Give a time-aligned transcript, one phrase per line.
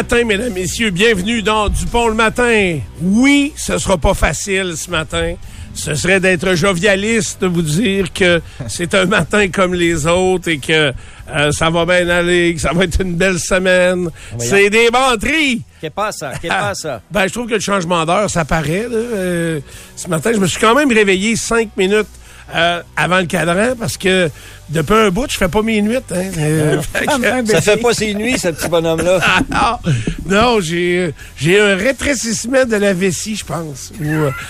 [0.00, 0.88] Matin, mesdames, messieurs.
[0.88, 2.78] Bienvenue dans Dupont le matin.
[3.02, 5.34] Oui, ce sera pas facile ce matin.
[5.74, 10.56] Ce serait d'être jovialiste de vous dire que c'est un matin comme les autres et
[10.56, 10.94] que
[11.28, 14.08] euh, ça va bien aller, que ça va être une belle semaine.
[14.38, 15.60] C'est des menteries.
[15.82, 16.32] Qu'est pasa?
[16.40, 17.02] Qu'est pasa?
[17.10, 18.88] Ben, je trouve que le changement d'heure, ça paraît.
[18.88, 18.96] là.
[18.96, 19.60] Euh,
[19.96, 22.08] ce matin, je me suis quand même réveillé cinq minutes
[22.54, 24.30] euh, avant le cadran parce que
[24.68, 25.96] depuis un bout, je fais pas mes nuits.
[25.96, 26.00] Hein.
[26.38, 29.18] Euh, fait que- Ça fait pas ses nuits, ce petit bonhomme-là.
[29.52, 29.80] ah,
[30.26, 33.92] non, non j'ai, j'ai un rétrécissement de la vessie, je pense.
[34.02, 34.30] Euh,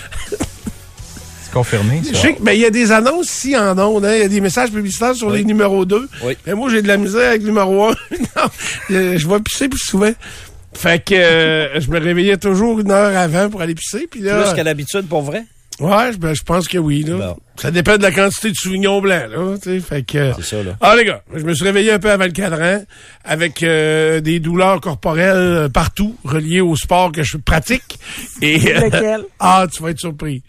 [1.43, 2.21] C'est confirmé, je ça.
[2.21, 4.05] sais qu'il y a des annonces ici en ondes.
[4.05, 4.13] hein.
[4.15, 5.39] Il y a des messages publicitaires sur Oui.
[5.39, 6.07] les numéros 2.
[6.23, 6.37] Oui.
[6.47, 7.89] Mais moi, j'ai de la misère avec le numéro 1.
[7.91, 7.95] non,
[8.91, 10.11] euh, je vais pisser plus souvent.
[10.73, 14.07] Fait que euh, je me réveillais toujours une heure avant pour aller pisser.
[14.09, 15.43] Puis là, Plus qu'à l'habitude, pour vrai?
[15.81, 17.03] ouais, je- ben, je pense que oui.
[17.03, 17.15] Là.
[17.17, 17.37] Bon.
[17.61, 19.27] Ça dépend de la quantité de soulignon blanc.
[19.29, 20.77] Là, fait que, C'est ça, là.
[20.81, 22.83] Ah les gars, je me suis réveillé un peu avant le cadran
[23.23, 27.99] avec euh, des douleurs corporelles euh, partout reliées au sport que je pratique.
[28.41, 29.25] Et Lequel?
[29.39, 30.41] ah, tu vas être surpris.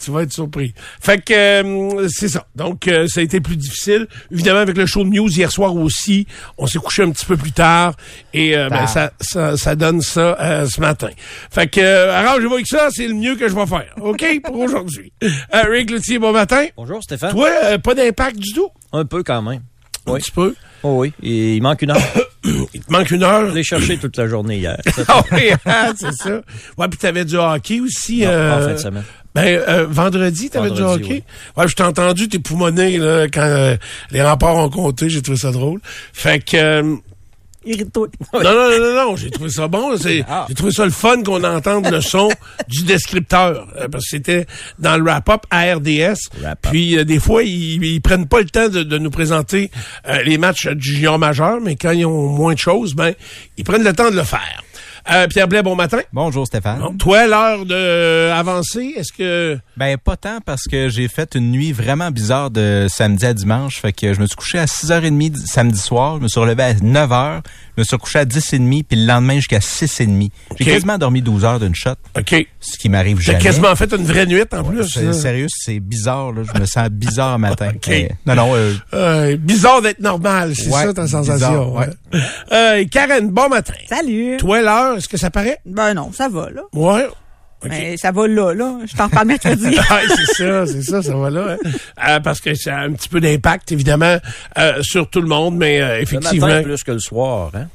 [0.00, 0.72] Tu vas être surpris.
[1.00, 2.46] Fait que euh, c'est ça.
[2.54, 4.06] Donc euh, ça a été plus difficile.
[4.30, 7.36] Évidemment avec le show de news hier soir aussi, on s'est couché un petit peu
[7.36, 7.94] plus tard
[8.32, 11.10] et euh, ben, ça, ça ça donne ça euh, ce matin.
[11.50, 13.92] Fait que euh, arrangez-vous avec ça, c'est le mieux que je vais faire.
[14.00, 15.12] OK pour aujourd'hui.
[15.52, 16.59] Euh, Rick Loutier, bon matin.
[16.76, 17.30] Bonjour, Stéphane.
[17.32, 18.68] Toi, euh, pas d'impact du tout?
[18.92, 19.60] Un peu quand même.
[20.06, 20.20] Un Oui.
[20.20, 20.54] petit peu?
[20.82, 21.12] Oh oui.
[21.22, 22.00] Et il manque une heure.
[22.72, 23.50] Il te manque une heure?
[23.50, 24.78] Je l'ai cherché toute la journée hier.
[25.08, 26.40] Ah oui, hein, c'est ça.
[26.78, 28.22] Ouais, puis t'avais du hockey aussi.
[28.22, 29.04] Non, euh, en fin de semaine.
[29.34, 31.22] Ben, euh, vendredi, t'avais du hockey?
[31.56, 33.76] Ouais, je t'ai entendu t'époumoner là, quand euh,
[34.10, 35.10] les remparts ont compté.
[35.10, 35.80] J'ai trouvé ça drôle.
[36.14, 36.96] Fait que...
[37.64, 38.08] Irrite-toi.
[38.32, 39.94] non, non, non, non, non, j'ai trouvé ça bon.
[40.28, 40.46] Ah.
[40.48, 42.30] J'ai trouvé ça le fun qu'on entende le son
[42.68, 43.68] du descripteur.
[43.76, 44.46] euh, parce que c'était
[44.78, 46.30] dans le wrap-up à RDS.
[46.70, 49.70] Puis euh, des fois, ils, ils prennent pas le temps de, de nous présenter
[50.08, 53.12] euh, les matchs du junior majeur, mais quand ils ont moins de choses, ben,
[53.58, 54.62] ils prennent le temps de le faire.
[55.12, 55.98] Euh, Pierre Blais, bon matin.
[56.12, 56.78] Bonjour Stéphane.
[56.78, 59.58] Bon, toi, l'heure de euh, avancer, est-ce que...
[59.76, 63.80] Ben pas tant parce que j'ai fait une nuit vraiment bizarre de samedi à dimanche.
[63.80, 66.62] Fait que je me suis couché à 6h30 d- samedi soir, je me suis relevé
[66.62, 67.40] à 9h,
[67.76, 70.30] je me suis couché à 10h30 puis le lendemain jusqu'à 6h30.
[70.56, 72.46] J'ai quasiment dormi 12 heures d'une shot, OK.
[72.60, 73.42] ce qui m'arrive J'ai jamais.
[73.42, 74.86] quasiment fait une vraie nuit en plus.
[74.88, 75.12] C'est-.
[75.12, 77.70] Sérieux, c'est bizarre là, je me sens bizarre matin.
[77.74, 77.88] Ok.
[77.88, 81.74] Mais- non non, euh, Euh, bizarre d'être normal, c'est Ouais, ça ta sensation.
[81.74, 81.86] ouais.
[81.86, 81.92] ouais.
[82.52, 83.74] Euh, Karen, bon matin.
[83.88, 84.36] Salut.
[84.38, 85.58] Toi, l'heure, est-ce que ça paraît?
[85.64, 86.62] Ben non, ça va, là.
[86.74, 87.06] Ouais.
[87.62, 87.68] OK.
[87.68, 88.78] Ben, ça va là, là.
[88.86, 89.76] Je t'en reparle mercredi.
[89.90, 91.56] Ah, c'est ça, c'est ça, ça va là.
[91.62, 91.70] hein.
[92.08, 94.16] Euh, parce que ça a un petit peu d'impact, évidemment,
[94.58, 96.46] euh, sur tout le monde, mais euh, Le effectivement.
[96.48, 97.66] matin plus que le soir, hein,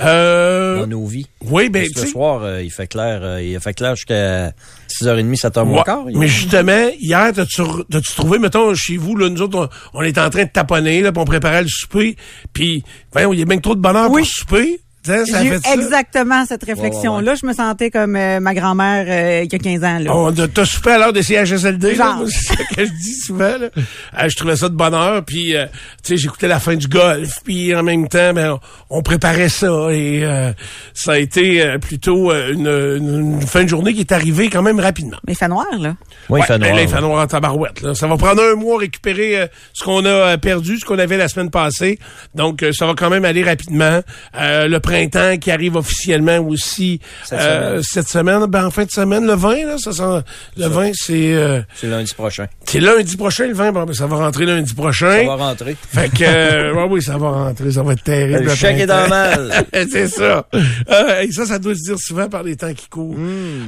[0.00, 1.26] euh, dans nos vies.
[1.50, 2.06] oui, ben, tu sais.
[2.08, 4.52] soir, euh, il fait clair, euh, il a fait clair jusqu'à
[4.88, 6.04] 6h30, 7h moins Ouais, quart.
[6.08, 10.02] il- mais justement, hier, t'as-tu t'as-tu trouvé, mettons, chez vous, là, nous autres, on, on
[10.02, 12.16] est en train de taponner, là, puis on préparait le souper,
[12.52, 14.22] puis, voyons, il y a bien que trop de bonheur Oui.
[14.22, 14.80] pour souper.
[15.06, 17.34] J'ai eu exactement cette réflexion-là.
[17.34, 20.14] Je me sentais comme euh, ma grand-mère euh, il y a 15 ans, là.
[20.14, 22.24] On a- t'as soupé à l'heure des CHSLD, là, Genre.
[22.28, 23.56] c'est ça que je dis souvent.
[23.58, 23.68] Là.
[23.76, 25.66] Euh, je trouvais ça de bonne heure, puis euh,
[26.02, 28.58] tu sais, j'écoutais la fin du golf, puis en même temps, ben,
[28.90, 30.52] on, on préparait ça, et euh,
[30.94, 34.62] ça a été euh, plutôt une, une- une fin de journée qui est arrivée quand
[34.62, 35.16] même rapidement.
[35.26, 35.94] Mais il fait noir, là.
[36.28, 36.76] Oui, il fait Ouais, ben noir.
[36.76, 37.00] là, il fait ouais.
[37.02, 37.80] noir en tabarouette.
[37.82, 37.94] Là.
[37.94, 41.16] Ça va prendre un mois à récupérer euh, ce qu'on a perdu, ce qu'on avait
[41.16, 41.98] la semaine passée.
[42.34, 44.00] Donc, euh, ça va quand même aller rapidement.
[44.38, 44.80] Euh, le
[45.10, 47.82] printemps qui arrive officiellement aussi Cette euh, semaine.
[47.82, 48.46] cette semaine.
[48.46, 50.24] Ben, en fin de semaine, le 20, là, ça sent,
[50.56, 52.46] le 20, c'est euh, C'est lundi prochain.
[52.64, 53.72] c'est lundi prochain, le 20.
[53.72, 55.24] Bon, ben, ça va rentrer lundi prochain.
[55.24, 55.76] Ça va rentrer.
[55.92, 57.70] Fait que, euh, ouais, oui, ça va rentrer.
[57.72, 58.44] Ça va être terrible.
[58.44, 59.64] Le chèque est dans le mal.
[59.90, 60.46] c'est ça.
[60.54, 63.16] Euh, et ça, ça doit se dire souvent par les temps qui courent.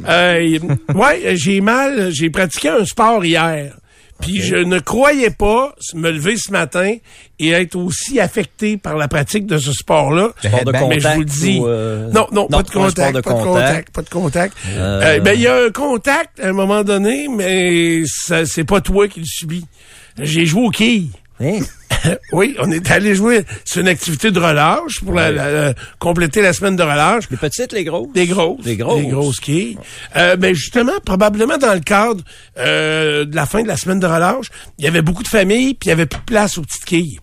[0.08, 0.60] Euh, et-
[0.94, 2.10] ouais, j'ai mal.
[2.12, 3.74] J'ai pratiqué un sport hier.
[4.20, 6.94] Puis je ne croyais pas me lever ce matin
[7.38, 10.30] et être aussi affecté par la pratique de ce sport-là.
[10.42, 11.60] Sport de Ben, mais je vous le dis.
[11.64, 13.90] euh, Non, non, pas de contact, de pas de contact.
[13.94, 14.56] pas de contact.
[14.70, 18.80] Euh, Euh, ben, il y a un contact à un moment donné, mais c'est pas
[18.80, 19.66] toi qui le subis.
[20.20, 21.10] J'ai joué au quilles.
[21.40, 21.60] Hein?
[22.32, 23.44] oui, on est allé jouer.
[23.64, 27.24] C'est une activité de relâche pour la- la- la- compléter la semaine de relâche.
[27.30, 28.12] Les petites, les grosses?
[28.12, 28.62] Des grosses.
[28.62, 29.00] Des grosses.
[29.02, 29.78] Des grosses quilles.
[30.16, 32.22] Euh, ben justement, probablement dans le cadre
[32.58, 34.46] euh, de la fin de la semaine de relâche,
[34.78, 36.84] il y avait beaucoup de familles, puis il y avait plus de place aux petites
[36.84, 37.20] quilles.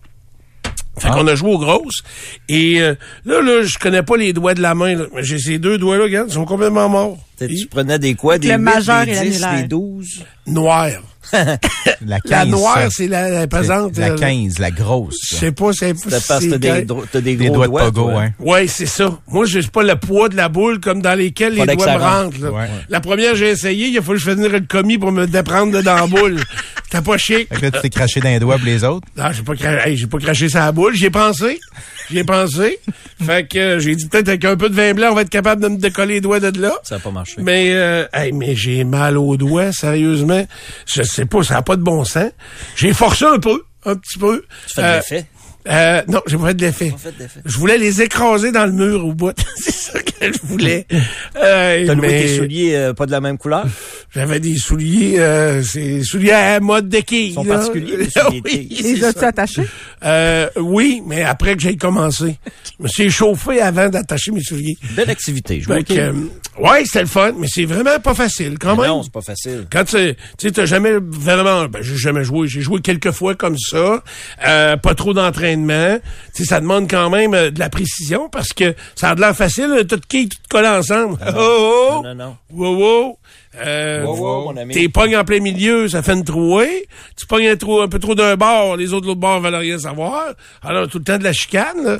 [0.98, 2.02] Fait qu'on a joué aux grosses.
[2.48, 2.94] Et euh,
[3.26, 4.96] là, là, je connais pas les doigts de la main.
[5.18, 7.18] J'ai ces deux doigts-là, regarde, ils sont complètement morts.
[7.38, 8.38] Tu prenais des quoi?
[8.38, 9.62] Des Le 8, majeur des et 10, l'annulaire.
[9.62, 10.24] des 12?
[10.46, 11.02] Noirs.
[12.06, 12.30] La 15.
[12.30, 13.96] La noire, c'est la, la pesante.
[13.96, 15.16] La euh, 15, la grosse.
[15.30, 18.10] Je sais pas, c'est T'as parce que t'as des, t'as des gros doigts de pogo,
[18.10, 18.30] hein.
[18.38, 19.18] Ouais, c'est ça.
[19.28, 22.02] Moi, j'ai pas le poids de la boule comme dans lesquels Pas les doigts me
[22.02, 22.40] rentrent.
[22.42, 22.50] là.
[22.50, 22.68] Ouais.
[22.88, 25.26] La première, j'ai essayé, il a fallu que je fasse venir le commis pour me
[25.26, 26.40] déprendre de dans la boule.
[26.84, 27.48] C'était pas chic.
[27.48, 29.06] Fait que là, tu t'es craché dans les doigts pour les autres.
[29.16, 30.94] Non, j'ai pas, cra- hey, j'ai pas craché sa boule.
[30.94, 31.58] J'y ai pensé.
[32.10, 32.78] J'y ai pensé.
[33.24, 35.28] fait que euh, j'ai dit peut-être avec un peu de vin blanc, on va être
[35.30, 36.72] capable de me décoller les doigts de là.
[36.84, 37.34] Ça n'a pas marché.
[37.38, 40.46] Mais, euh, hey, mais j'ai mal aux doigts, sérieusement.
[40.86, 42.30] Je sais pas, ça n'a pas de bon sens.
[42.76, 44.44] J'ai forcé un peu, un petit peu.
[44.66, 45.26] Tu fais de Euh, l'effet?
[45.68, 46.90] Euh, non, j'ai pas fait de l'effet.
[46.90, 47.40] Pas fait d'effet.
[47.44, 49.36] Je voulais les écraser dans le mur au bout.
[49.56, 50.86] C'est ça que je voulais.
[51.36, 53.66] Euh, T'as mais tes souliers euh, pas de la même couleur?
[54.14, 57.28] J'avais des souliers, euh, c'est souliers à mode de quilles.
[57.30, 57.56] Ils sont là.
[57.56, 59.68] particuliers, les souliers de oui, c'est Les as-tu attachés?
[60.04, 62.38] Euh, oui, mais après que j'ai commencé.
[62.78, 64.76] Je me suis échauffé avant d'attacher mes souliers.
[64.92, 65.60] Belle activité.
[65.60, 66.12] Je que, euh,
[66.58, 68.86] ouais, c'était le fun, mais c'est vraiment pas facile quand même.
[68.86, 69.66] Non, c'est pas facile.
[69.70, 69.96] Quand tu
[70.38, 72.48] tu sais, t'as jamais vraiment, ben, j'ai jamais joué.
[72.48, 74.02] J'ai joué quelques fois comme ça,
[74.46, 75.55] euh, pas trop d'entraînement.
[76.34, 79.20] Tu sais, ça demande quand même euh, de la précision parce que ça a de
[79.20, 81.18] l'air facile, tout qui tout collé ensemble.
[81.36, 82.36] Oh, oh, Non, non, non.
[82.52, 83.18] wow, wow.
[83.64, 84.74] Euh, Wow, wow, mon ami.
[84.74, 86.86] T'es pognes en plein milieu, ça fait une trouée.
[87.16, 89.54] Tu pognes un, trou, un peu trop d'un bord, les autres de l'autre bord veulent
[89.54, 90.34] rien savoir.
[90.62, 91.82] Alors, tout le temps de la chicane.
[91.84, 91.98] là.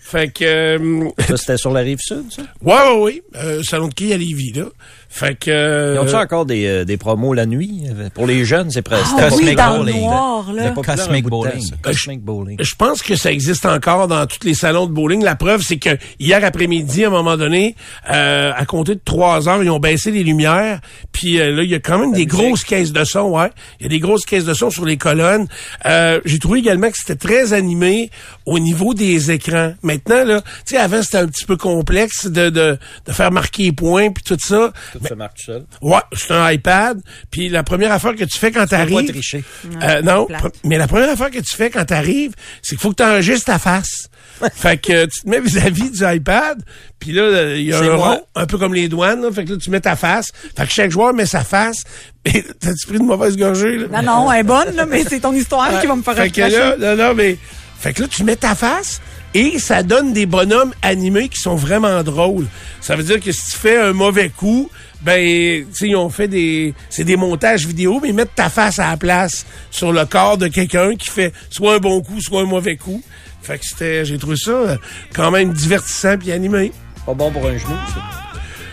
[0.00, 0.44] Fait que...
[0.44, 2.42] euh, Ça, c'était sur la rive sud, ça?
[2.62, 3.22] ouais, ouais, ouais.
[3.36, 4.64] Euh, salon de quilles à Lévis, là.
[5.08, 5.48] Fait que...
[5.50, 7.82] euh, Ils ont-tu encore des, euh, des promos la nuit?
[8.14, 9.14] Pour les jeunes, c'est presque.
[9.16, 10.00] Ah c'était oui, dans le Bowling.
[10.02, 10.70] noir, là.
[10.70, 11.60] Cosmic Bowling.
[11.60, 11.76] ça.
[11.82, 12.56] Cosmic Bowling.
[12.60, 15.22] Je pense que ça existe encore dans tous les salons de bowling.
[15.22, 17.76] La preuve, c'est que hier après-midi, à un moment donné,
[18.10, 20.80] euh, à compter de trois heures, ils ont baissé les lumières.
[21.12, 22.28] Puis euh, là, il y a quand même des musique.
[22.30, 23.30] grosses caisses de son.
[23.30, 23.50] Ouais,
[23.80, 25.46] il y a des grosses caisses de son sur les colonnes.
[25.86, 28.10] Euh, J'ai trouvé également que c'était très animé
[28.46, 29.74] au niveau des écrans.
[29.82, 33.64] Maintenant, là, tu sais, avant c'était un petit peu complexe de, de, de faire marquer
[33.64, 34.72] les points puis tout ça.
[34.92, 35.64] Tout se marque tout seul.
[35.82, 37.00] Ouais, c'est un iPad.
[37.30, 39.08] Puis la première affaire que tu fais quand Faut pas t'arrives...
[39.10, 39.44] tricher.
[39.82, 40.26] Euh, non,
[40.64, 42.32] mais la première affaire que tu fais quand t'arrives,
[42.62, 44.08] c'est qu'il faut que tu enregistres ta face.
[44.54, 46.62] fait que tu te mets vis-à-vis du iPad,
[46.98, 48.08] puis là, il y a un moi.
[48.08, 50.32] rond, un peu comme les douanes, là, fait que là, tu mets ta face.
[50.56, 51.84] Fait que chaque joueur met sa face.
[52.24, 54.02] T'as-tu pris une mauvaise gorgée, là?
[54.02, 56.30] Non, non, elle est bonne, là, mais c'est ton histoire qui va me faire Fait
[56.30, 57.38] que là, non, non, mais...
[57.78, 59.02] Fait que là, tu mets ta face
[59.34, 62.46] et ça donne des bonhommes animés qui sont vraiment drôles.
[62.80, 64.70] Ça veut dire que si tu fais un mauvais coup,
[65.02, 66.72] ben, tu sais, ils ont fait des...
[66.88, 70.38] C'est des montages vidéo, mais ils mettent ta face à la place sur le corps
[70.38, 73.02] de quelqu'un qui fait soit un bon coup, soit un mauvais coup.
[73.44, 74.04] Fait que c'était...
[74.04, 74.76] J'ai trouvé ça euh,
[75.14, 76.72] quand même divertissant puis animé.
[77.06, 78.00] Pas bon pour un genou, ça.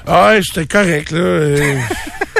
[0.08, 1.20] Ah ouais, j'étais correct, là.
[1.20, 1.76] euh,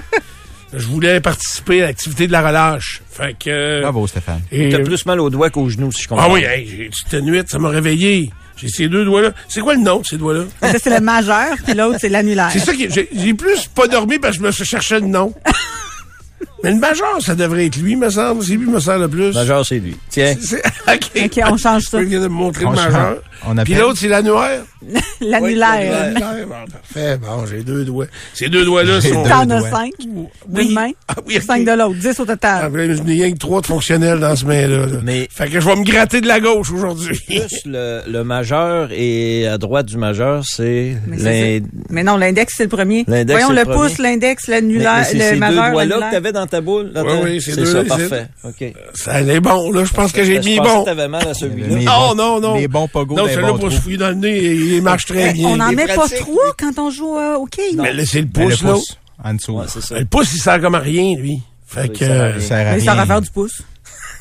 [0.74, 3.02] Je voulais participer à l'activité de la relâche.
[3.12, 3.50] Fait que...
[3.50, 4.42] euh, Bravo, Stéphane.
[4.52, 6.26] et- T'as plus mal aux doigts qu'aux genoux, si je comprends.
[6.30, 8.32] Ah oui, hey, j'ai- c'était nuit, ça m'a réveillé.
[8.56, 9.32] J'ai ces deux doigts-là.
[9.50, 10.46] C'est quoi le nom de ces doigts-là?
[10.62, 12.50] Ça, c'est le majeur, puis l'autre, c'est l'annulaire.
[12.54, 12.90] C'est ça qui.
[12.90, 15.34] J'ai j'ai plus pas dormi parce que je me cherchais le nom.
[16.64, 18.44] Mais le major, ça devrait être lui, me semble.
[18.44, 19.34] C'est lui qui me sert le plus.
[19.34, 19.96] Majeur, c'est lui.
[20.10, 20.36] Tiens.
[20.40, 21.10] C'est- OK.
[21.26, 22.00] OK, on change ça.
[22.00, 22.92] Je viens de me montrer On le major.
[22.92, 23.16] change.
[23.48, 24.62] On Puis l'autre, c'est l'annuaire.
[25.22, 25.92] L'annulaire.
[26.14, 27.18] L'annulaire, bon, parfait.
[27.18, 28.06] Bon, j'ai deux doigts.
[28.34, 29.24] Ces deux doigts-là sont.
[29.24, 29.92] T'en as cinq?
[30.08, 30.28] Oui.
[30.66, 30.92] D'une main?
[31.08, 31.44] Ah oui, ok.
[31.44, 31.96] Cinq de l'autre.
[31.96, 32.70] Dix au Ah, total.
[32.72, 34.86] ben, je n'ai rien que trois de fonctionnels dans ce main-là.
[34.88, 34.98] là.
[35.04, 37.18] Mais- Fait que je vais me gratter de la gauche aujourd'hui.
[37.28, 41.64] Plus le, le majeur et à droite du majeur, c'est Mais, c'est.
[41.90, 43.06] Mais non, l'index, c'est le premier.
[43.08, 46.48] L'index, Voyons le pouce, l'index, l'annulaire, c'est le ces majeur, deux doigts-là que t'avais dans
[46.52, 46.92] ta boule?
[46.94, 48.10] dans Oui, ta- oui, ces c'est deux-là, ça, ici.
[48.10, 48.28] parfait.
[48.44, 48.74] OK.
[48.94, 49.84] Ça allait bon, là.
[49.84, 50.80] Je pense que j'ai Je mis pensais bon.
[50.82, 51.68] que t'avais mal à celui-là.
[51.82, 52.56] Non, non, non.
[52.56, 55.48] Les bons pogos Non, celui-là, pour se fouiller dans le nez, il marche très bien.
[55.50, 57.62] On n'en Il est met pas trois quand on joue euh, au quai.
[57.76, 58.74] Mais là, c'est le pouce, là.
[58.74, 59.54] pouce, en dessous.
[59.54, 59.98] Ouais, c'est ça.
[60.00, 61.42] Le pouce, il sert comme à rien, lui.
[61.66, 62.80] Fait que, ça sert à euh.
[62.80, 63.62] Ça ça faire du pouce.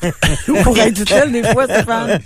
[0.63, 2.19] Pour être utile, des fois, Stéphane.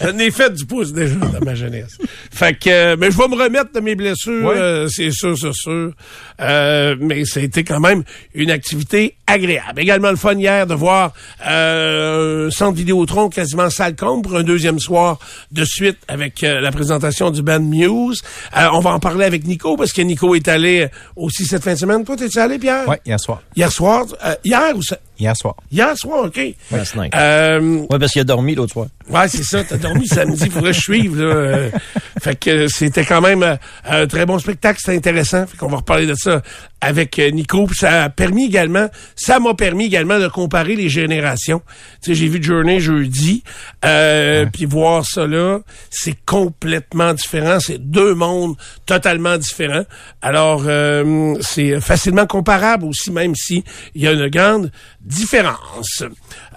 [0.00, 1.96] j'en ai fait du pouce déjà dans ma jeunesse.
[2.30, 5.52] Fait que, euh, mais je vais me remettre de mes blessures, euh, c'est sûr, c'est
[5.52, 5.92] sûr.
[6.40, 8.02] Euh, mais ça a été quand même
[8.34, 9.80] une activité agréable.
[9.80, 11.12] Également le fun hier de voir
[11.46, 15.18] euh, un centre Vidéotron quasiment salle comble pour un deuxième soir
[15.52, 18.22] de suite avec euh, la présentation du band Muse.
[18.56, 21.74] Euh, on va en parler avec Nico parce que Nico est allé aussi cette fin
[21.74, 22.04] de semaine.
[22.04, 22.88] Toi, t'es-tu allé, Pierre?
[22.88, 23.42] Ouais, hier soir.
[23.56, 24.98] Hier soir, euh, hier ou ça?
[25.22, 25.54] Hier soir.
[25.70, 26.40] Hier soir, OK.
[26.72, 27.14] Last night.
[27.14, 28.86] Euh, Ouais, parce qu'il a dormi l'autre soir.
[29.08, 29.62] Ouais, c'est ça.
[29.62, 31.16] T'as dormi samedi, faudrait que je suive.
[31.22, 31.68] Là.
[32.22, 35.44] Fait que c'était quand même euh, un très bon spectacle, c'était intéressant.
[35.44, 36.40] Fait qu'on va reparler de ça
[36.80, 37.66] avec euh, Nico.
[37.66, 41.62] Puis ça a permis également, ça m'a permis également de comparer les générations.
[42.00, 43.42] Tu sais, j'ai vu Journey jeudi,
[43.84, 45.58] euh, puis voir ça là,
[45.90, 47.58] c'est complètement différent.
[47.58, 48.54] C'est deux mondes
[48.86, 49.84] totalement différents.
[50.22, 53.64] Alors, euh, c'est facilement comparable aussi, même si
[53.96, 56.04] il y a une grande différence.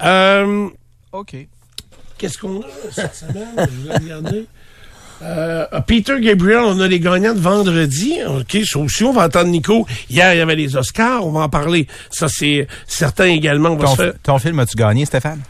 [0.03, 0.69] Euh,
[1.11, 1.35] OK.
[2.19, 3.55] Qu'est-ce qu'on a cette semaine?
[3.57, 4.45] Je vais regarder.
[5.21, 8.15] Euh, Peter Gabriel, on a les gagnants de vendredi.
[8.27, 9.85] OK, ça aussi, on va entendre Nico.
[10.09, 11.87] Hier, il y avait les Oscars, on va en parler.
[12.11, 13.69] Ça, c'est certain également.
[13.69, 15.41] On va Ton, se faire- ton film, as-tu gagné, Stéphane?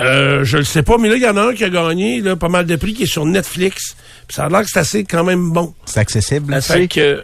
[0.00, 2.20] Euh, je le sais pas, mais là, il y en a un qui a gagné
[2.20, 3.94] là, pas mal de prix, qui est sur Netflix.
[4.26, 5.72] Puis ça a l'air que c'est assez quand même bon.
[5.84, 6.56] C'est accessible?
[6.60, 7.20] C'est euh,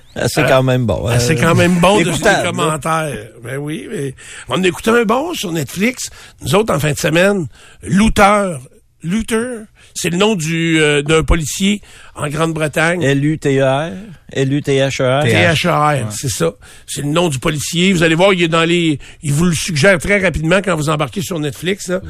[0.49, 1.09] quand même bon.
[1.19, 2.45] c'est Euh, quand même bon de les là.
[2.45, 3.17] commentaires.
[3.43, 4.15] Ben oui, mais
[4.49, 6.11] on écoutait un bon sur Netflix.
[6.43, 7.47] Nous autres, en fin de semaine,
[7.83, 8.61] Luther.
[9.03, 11.81] Luther, c'est le nom du euh, d'un policier
[12.15, 13.03] en Grande-Bretagne.
[13.03, 13.93] L-U-T-E-R.
[14.33, 15.25] L-U-T-H-E-R.
[15.25, 16.53] THR, c'est ça.
[16.87, 17.93] C'est le nom du policier.
[17.93, 18.99] Vous allez voir, il est dans les.
[19.23, 21.89] Il vous le suggère très rapidement quand vous embarquez sur Netflix.
[21.89, 22.01] là.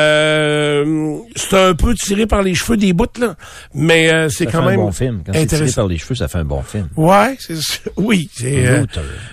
[0.00, 3.36] Euh, c'est un peu tiré par les cheveux des bouts, là.
[3.74, 5.22] Mais euh, c'est Ça quand fait même un bon film.
[5.24, 5.82] Quand c'est tiré intéressant.
[5.82, 6.88] par les cheveux, ça fait un bon film.
[6.96, 7.54] Ouais, c'est
[7.96, 8.86] oui, c'est euh,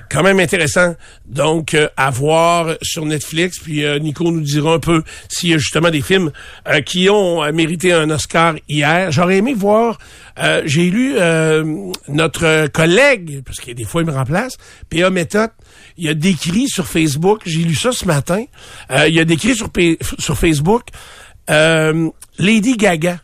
[0.09, 0.95] quand même intéressant.
[1.27, 3.59] Donc euh, à voir sur Netflix.
[3.59, 6.31] Puis euh, Nico nous dira un peu s'il y a justement des films
[6.67, 7.51] euh, qui ont euh,
[7.85, 9.11] un Oscar hier.
[9.11, 9.97] J'aurais aimé voir.
[10.39, 11.63] euh, J'ai lu euh,
[12.07, 14.57] notre collègue parce que des fois il me remplace.
[14.89, 15.09] P.A.
[15.09, 15.51] Méthode.
[15.97, 17.41] Il a décrit sur Facebook.
[17.45, 18.43] J'ai lu ça ce matin.
[18.91, 20.83] Euh, il a décrit sur P- sur Facebook
[22.39, 23.19] Lady Gaga.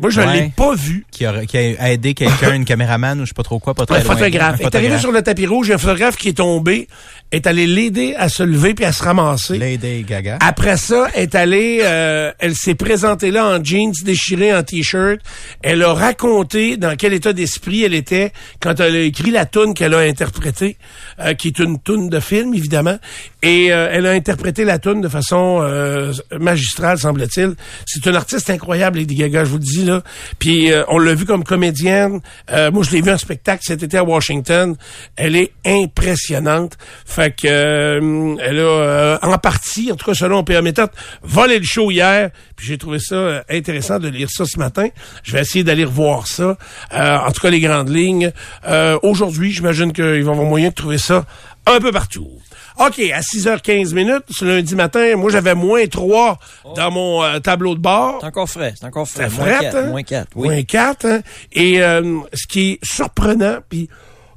[0.00, 0.32] Moi, je Ouais.
[0.42, 1.04] l'ai pas vu.
[1.10, 3.84] Qui a, qui a aidé quelqu'un, une caméraman ou je sais pas trop quoi, pas
[3.84, 4.14] très Un loin.
[4.16, 4.54] photographe.
[4.54, 6.36] Un Il est arrivé sur le tapis rouge, il y a un photographe qui est
[6.36, 6.86] tombé,
[7.30, 9.58] est allé l'aider à se lever puis à se ramasser.
[9.58, 10.38] Lady Gaga.
[10.40, 15.20] Après ça, est allée, euh, elle s'est présentée là en jeans déchirés, en t-shirt.
[15.62, 19.74] Elle a raconté dans quel état d'esprit elle était quand elle a écrit la tune
[19.74, 20.76] qu'elle a interprétée,
[21.20, 22.98] euh, qui est une tune de film évidemment.
[23.42, 27.54] Et euh, elle a interprété la tune de façon euh, magistrale, semble-t-il.
[27.86, 30.02] C'est une artiste incroyable, Lady Gaga, je vous le dis là.
[30.38, 32.20] Puis euh, on l'a vu comme comédienne.
[32.50, 34.76] Euh, moi, je l'ai vu en spectacle cet été à Washington.
[35.16, 36.76] Elle est impressionnante.
[37.18, 40.62] Fait que euh, elle a euh, en partie, en tout cas selon P.A.
[40.62, 40.90] Méthode,
[41.22, 42.30] volé le show hier.
[42.54, 44.86] Puis j'ai trouvé ça euh, intéressant de lire ça ce matin.
[45.24, 46.56] Je vais essayer d'aller revoir ça.
[46.94, 48.30] Euh, en tout cas, les grandes lignes.
[48.68, 51.24] Euh, Aujourd'hui, j'imagine qu'il va y avoir moyen de trouver ça
[51.66, 52.30] un peu partout.
[52.78, 56.38] OK, à 6h15 minutes, ce lundi matin, moi j'avais moins 3
[56.76, 58.18] dans mon euh, tableau de bord.
[58.20, 58.74] C'est encore frais.
[58.78, 59.28] C'est encore frais.
[59.28, 59.76] Moins frette, 4.
[59.76, 59.86] hein?
[59.88, 60.28] Moins 4.
[60.36, 60.48] Oui.
[60.48, 61.20] Moins 4, hein?
[61.52, 63.88] Et euh, ce qui est surprenant, puis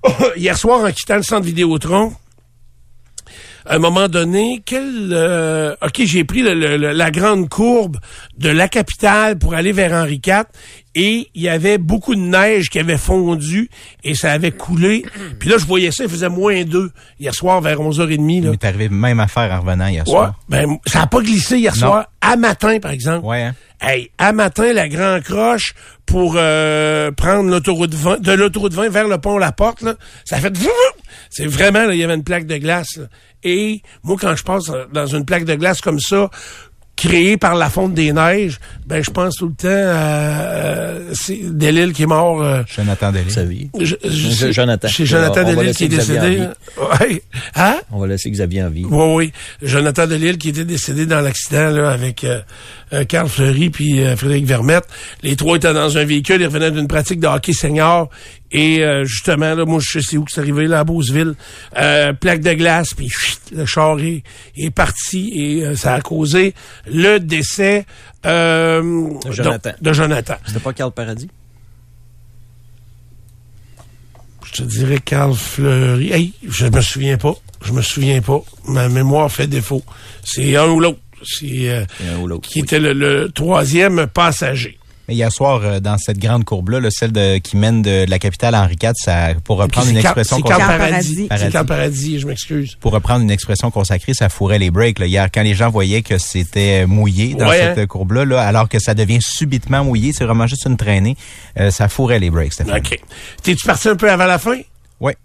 [0.35, 2.13] hier soir, en quittant le centre Vidéotron,
[3.65, 7.97] à un moment donné, quel euh, OK, j'ai pris la grande courbe
[8.37, 10.43] de la capitale pour aller vers Henri IV
[10.95, 13.69] et il y avait beaucoup de neige qui avait fondu
[14.03, 15.05] et ça avait coulé.
[15.39, 18.29] Puis là, je voyais ça, il faisait moins 2 hier soir vers 11h30.
[18.37, 18.51] Il Là.
[18.51, 20.33] m'est arrivé même affaire en revenant hier Ouais, soir.
[20.49, 21.79] ben, ça a pas glissé hier Non.
[21.79, 22.05] soir.
[22.19, 23.25] À matin, par exemple.
[23.25, 23.55] Ouais, hein?
[23.81, 25.73] Hey, à matin, la Grand Croche
[26.05, 29.95] pour euh, prendre l'autoroute 20, de l'autoroute 20 vers le pont La Porte, là,
[30.25, 30.53] ça a fait...
[31.31, 32.97] C'est vraiment, là, il y avait une plaque de glace.
[32.97, 33.05] là.
[33.43, 36.29] Et moi, quand je passe dans une plaque de glace comme ça,
[37.01, 41.39] créée par la fonte des neiges, ben je pense tout le temps à euh, c'est
[41.43, 42.43] Delille qui est mort.
[42.43, 43.69] euh, Jonathan vie.
[43.79, 44.87] je- je- Jonathan.
[44.87, 46.43] Chez Jonathan Delille qui est décédé.
[46.99, 47.23] Ouais.
[47.55, 47.77] Hein?
[47.91, 48.85] On va laisser Xavier en vie.
[48.87, 49.31] Oui, oui.
[49.63, 52.41] Jonathan Delille qui était décédé dans l'accident là, avec euh, euh,
[53.07, 54.85] Carl Fleury puis euh, Frédéric Vermette.
[55.23, 58.09] Les trois étaient dans un véhicule, ils revenaient d'une pratique de hockey senior.
[58.51, 61.35] Et euh, justement, là, moi, je sais où que c'est arrivé, là, à Beauceville.
[61.77, 63.09] Euh, plaque de glace, puis
[63.55, 64.23] le char est,
[64.57, 66.53] est parti et euh, ça a causé
[66.85, 67.85] le décès
[68.25, 68.81] euh,
[69.25, 69.69] De Jonathan.
[69.69, 70.35] donc, de Jonathan.
[70.45, 71.29] C'était pas Carl Paradis?
[74.45, 76.11] Je te dirais Carl Fleury.
[76.11, 77.35] Hey, je me souviens pas.
[77.63, 78.41] Je me souviens pas.
[78.67, 79.81] Ma mémoire fait défaut.
[80.25, 80.99] C'est un ou l'autre.
[81.43, 81.85] Euh,
[82.41, 82.63] qui oui.
[82.63, 84.77] était le, le troisième passager.
[85.07, 88.09] Mais hier soir, euh, dans cette grande courbe-là, là, celle de, qui mène de, de
[88.09, 91.27] la capitale à Henri IV, ça, pour reprendre une expression Carl Paradis.
[91.67, 92.19] Paradis.
[92.19, 92.75] Je m'excuse.
[92.79, 94.99] pour reprendre une expression consacrée, ça fourrait les breaks.
[94.99, 95.07] Là.
[95.07, 97.87] Hier, quand les gens voyaient que c'était mouillé dans Ouais, cette hein?
[97.87, 101.17] courbe-là, là, alors que ça devient subitement mouillé, c'est vraiment juste une traînée,
[101.59, 102.77] euh, ça fourrait les breaks, Stéphane.
[102.77, 102.99] OK.
[103.41, 104.59] T'es-tu parti un peu avant la fin?
[104.99, 105.17] Ouais.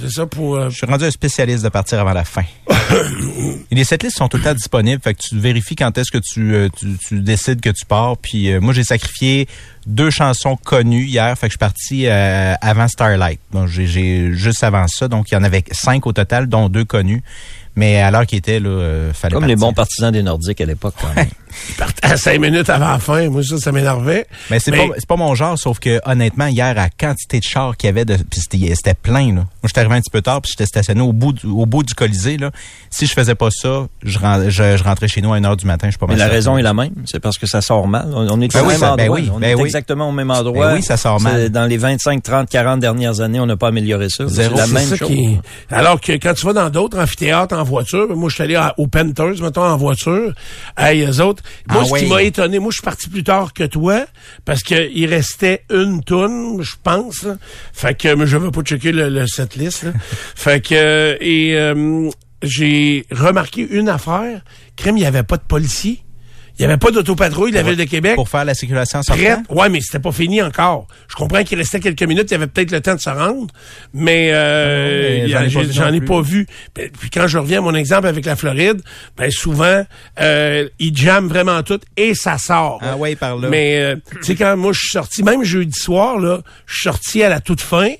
[0.00, 0.56] C'est ça pour...
[0.56, 2.42] euh, Je suis rendu un spécialiste de partir avant la fin.
[3.70, 6.18] Et les setlists sont tout le temps disponibles, fait que tu vérifies quand est-ce que
[6.18, 8.16] tu, euh, tu, tu décides que tu pars.
[8.18, 9.48] Puis euh, moi, j'ai sacrifié
[9.86, 13.40] deux chansons connues hier, fait que je suis parti euh, avant Starlight.
[13.50, 16.68] Bon, j'ai, j'ai juste avant ça, donc il y en avait cinq au total, dont
[16.68, 17.22] deux connus.
[17.76, 20.64] Mais à l'heure qu'il était, là, euh, fallait Comme les bons partisans des Nordiques à
[20.64, 21.26] l'époque, quand même.
[21.68, 23.28] Il partait à cinq minutes avant la fin.
[23.30, 24.26] Moi, ça, ça m'énervait.
[24.50, 27.44] Mais c'est Mais- pas c'est pas mon genre, sauf que honnêtement hier à quantité de
[27.44, 29.32] chars qu'il y avait de puis c'était c'était plein là.
[29.34, 31.84] Moi j'étais arrivé un petit peu tard puis j'étais stationné au bout du, au bout
[31.84, 32.50] du Colisée là.
[32.90, 35.66] Si je faisais pas ça, je, ren- je, je rentrais chez nous à 1h du
[35.66, 36.34] matin, je suis pas Mais mal la certain.
[36.34, 36.90] raison est la même.
[37.06, 38.08] C'est parce que ça sort mal.
[38.12, 38.96] On, on est Ben au oui, même ça- endroit.
[39.06, 39.62] ben oui, on ben est oui.
[39.66, 40.68] exactement au même endroit.
[40.70, 41.50] Ben oui, ça sort mal.
[41.50, 44.24] Dans les 25, 30, 40 dernières années, on n'a pas amélioré ça.
[44.28, 45.06] C'est la même ça chose.
[45.08, 45.38] qui-
[45.70, 48.74] Alors que quand tu vas dans d'autres amphithéâtres en voiture, moi, je suis allé à-
[48.78, 50.32] au Panthers, mettons, en voiture.
[50.76, 51.42] Hey, eux autres.
[51.68, 54.04] Moi, Ah ce qui m'a étonné, moi, je suis parti plus tard que toi,
[54.44, 57.24] parce que il restait une toune, je pense.
[57.24, 57.36] là.
[57.72, 59.86] Fait que, mais je vais pas checker le, le setlist,
[60.36, 62.08] fait que, et, euh,
[62.42, 64.42] j'ai remarqué une affaire.
[64.76, 66.03] Crème, il y avait pas de policier.
[66.58, 68.14] Il y avait pas d'autopatrouille de la Ville de Québec.
[68.14, 69.42] pour faire la circulation sortant?
[69.50, 70.86] Ouais, mais c'était pas fini encore.
[71.08, 73.52] Je comprends qu'il restait quelques minutes, il y avait peut-être le temps de se rendre,
[73.92, 76.46] mais, euh, mais j'en ai ai pas vu.
[76.74, 78.82] Ben, Puis quand je reviens à mon exemple avec la Floride,
[79.16, 79.84] ben souvent
[80.20, 82.78] euh, ils jamment vraiment tout et ça sort.
[82.82, 83.48] Ah ouais, par là.
[83.48, 86.82] Mais euh, tu sais quand moi je suis sorti, même jeudi soir là, je suis
[86.84, 87.90] sorti à la toute fin.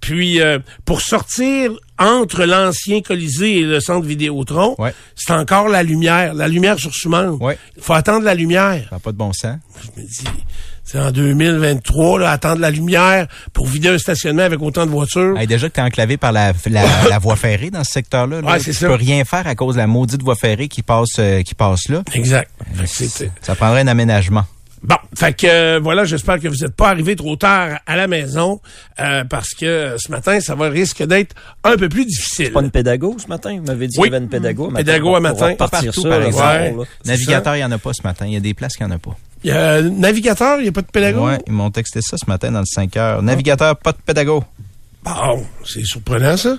[0.00, 4.94] Puis euh, pour sortir entre l'ancien Colisée et le centre Vidéotron, Ouais.
[5.14, 7.38] c'est encore la lumière, la lumière sur Soumande.
[7.40, 7.58] Ouais.
[7.76, 8.84] Il faut attendre la lumière.
[8.90, 9.56] Ça n'a pas de bon sens.
[9.82, 10.24] Je me dis,
[10.84, 15.38] c'est en 2023, là, attendre la lumière pour vider un stationnement avec autant de voitures.
[15.38, 18.40] Hey, déjà que t'es enclavé par la, la, la voie ferrée dans ce secteur-là.
[18.42, 18.52] là.
[18.52, 18.86] Ouais, tu ça.
[18.88, 21.88] peux rien faire à cause de la maudite voie ferrée qui passe euh, qui passe
[21.88, 22.02] là.
[22.14, 22.50] Exact.
[22.86, 24.44] C'est- Ça prendrait un aménagement.
[24.82, 28.08] Bon, fait que euh, voilà, j'espère que vous n'êtes pas arrivé trop tard à la
[28.08, 28.60] maison
[28.98, 32.50] euh, parce que euh, ce matin, ça va risque d'être un peu plus difficile.
[32.52, 33.56] Pas une pédago ce matin?
[33.60, 34.08] Vous m'avez dit Oui.
[34.08, 34.70] qu'il y avait une pédago.
[34.72, 35.54] à Pédago à matin.
[35.54, 36.78] Partir Partout, ça, par exemple.
[36.80, 36.86] Ouais.
[37.04, 38.26] Navigateur, il n'y en a pas ce matin.
[38.26, 39.16] Il y a des places qu'il n'y en a pas.
[39.44, 41.24] Il y a un navigateur, il n'y a pas de pédagogue?
[41.24, 43.22] Ouais, ils m'ont texté ça ce matin dans le 5 heures.
[43.22, 44.42] Navigateur, pas de pédago.
[45.04, 46.56] Bon, c'est surprenant ça.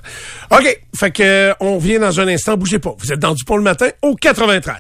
[0.52, 2.94] OK, fait que euh, on revient dans un instant, bougez pas.
[2.98, 4.76] Vous êtes dans du pont le matin au 93.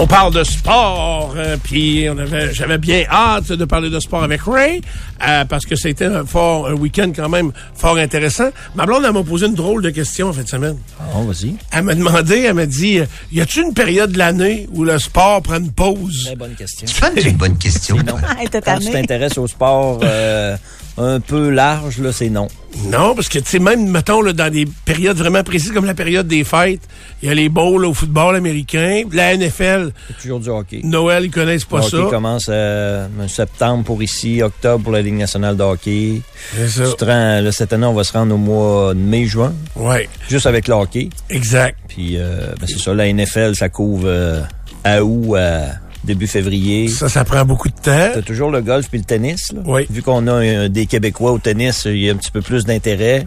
[0.00, 4.22] On parle de sport, euh, puis on avait, j'avais bien hâte de parler de sport
[4.22, 4.80] avec Ray,
[5.26, 8.50] euh, parce que c'était un fort, un week-end quand même fort intéressant.
[8.76, 10.76] Ma blonde, elle m'a posé une drôle de question en fin de semaine.
[11.00, 11.56] Ah, vas-y.
[11.72, 15.00] Elle m'a demandé, elle m'a dit, euh, y a-t-il une période de l'année où le
[15.00, 16.26] sport prend une pause?
[16.26, 16.86] Très bonne question.
[16.86, 17.96] C'est une bonne question.
[17.96, 18.14] Non.
[18.22, 19.00] Ah, elle était Quand tu tannée.
[19.00, 20.56] t'intéresses au sport euh,
[20.98, 22.48] un peu large, là, c'est non.
[22.84, 25.94] Non, parce que, tu sais, même, mettons, là, dans des périodes vraiment précises, comme la
[25.94, 26.82] période des fêtes,
[27.22, 30.80] il y a les bowls au football américain, la NFL, C'est toujours du hockey.
[30.84, 32.10] Noël, ils connaissent pas le hockey ça.
[32.10, 36.20] commence euh, en septembre pour ici, octobre pour la Ligue nationale de hockey.
[36.54, 36.84] C'est ça.
[36.90, 40.08] Tu te rends- là, cette année, on va se rendre au mois de mai-juin, Ouais,
[40.28, 41.08] juste avec le hockey.
[41.30, 41.78] exact.
[41.88, 44.40] Puis, euh, ben, c'est ça, la NFL, ça couvre euh,
[44.84, 45.70] à août, à
[46.04, 46.88] début février.
[46.88, 48.10] Ça, ça prend beaucoup de temps.
[48.14, 49.52] T'as toujours le golf puis le tennis.
[49.52, 49.60] Là.
[49.64, 49.86] Oui.
[49.90, 52.64] Vu qu'on a euh, des Québécois au tennis, il y a un petit peu plus
[52.64, 53.26] d'intérêt.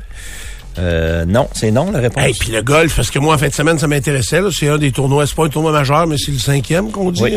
[0.80, 2.26] Euh, non, c'est non la réponse.
[2.26, 4.42] Et puis le golf, parce que moi, en fin de semaine, ça m'intéressait.
[4.52, 5.28] C'est un des tournois.
[5.28, 7.24] C'est pas un tournoi majeur, mais c'est le cinquième qu'on dit.
[7.24, 7.34] Oui.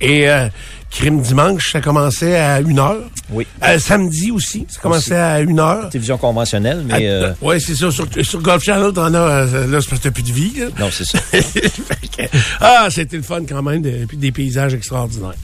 [0.00, 0.48] Et euh,
[0.90, 3.02] crime dimanche, ça commençait à une heure.
[3.30, 3.46] Oui.
[3.62, 5.90] Euh, samedi aussi, ça commençait à une heure.
[5.90, 7.90] Télévision conventionnelle, mais Ah, euh, ouais, c'est ça.
[7.90, 10.52] Sur, sur Golf Channel, t'en as, euh, là, c'est parce que t'as plus de vie.
[10.58, 10.66] là.
[10.78, 11.18] non, c'est ça.
[12.60, 15.34] Ah, c'était le fun quand même, de- puis des paysages extraordinaires.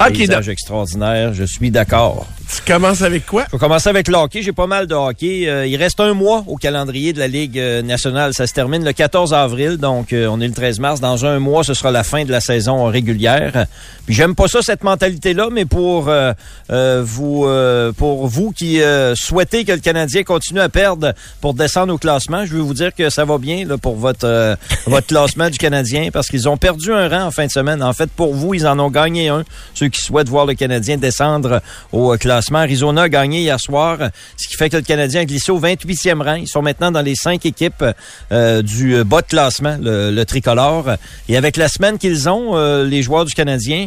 [0.00, 2.26] OK, Paysage donc, extraordinaire, je suis d'accord.
[2.48, 3.44] tu commences avec quoi?
[3.48, 4.40] Je vais commencer avec le hockey.
[4.42, 5.48] J'ai pas mal de hockey.
[5.48, 8.32] Euh, il reste un mois au calendrier de la Ligue nationale.
[8.34, 11.00] Ça se termine le 14 avril, donc on est le 13 mars.
[11.00, 13.66] Dans un mois, ce sera la fin de la saison régulière.
[14.06, 16.32] Puis j'aime pas ça cette mentalité-là, mais pour euh,
[16.70, 18.80] euh, vous, euh, pour vous qui
[19.14, 22.94] souhaitez que le Canadien continue à perdre pour descendre au classement, je veux vous dire
[22.94, 26.92] que ça va bien là, pour votre votre classement du Canadien parce qu'ils ont perdu
[26.92, 27.82] un rang en fin de semaine.
[27.82, 29.44] En fait, pour vous, ils en ont gagné un.
[29.74, 31.60] Ceux qui souhaitent voir le Canadien descendre
[31.92, 32.58] au classement.
[32.58, 33.98] Arizona a gagné hier soir,
[34.36, 36.34] ce qui fait que le Canadien a glissé au 28e rang.
[36.34, 37.84] Ils sont maintenant dans les cinq équipes
[38.30, 40.90] du bas de classement, le, tricolore.
[41.28, 43.86] Et avec la semaine qu'ils ont, les joueurs du Canadien,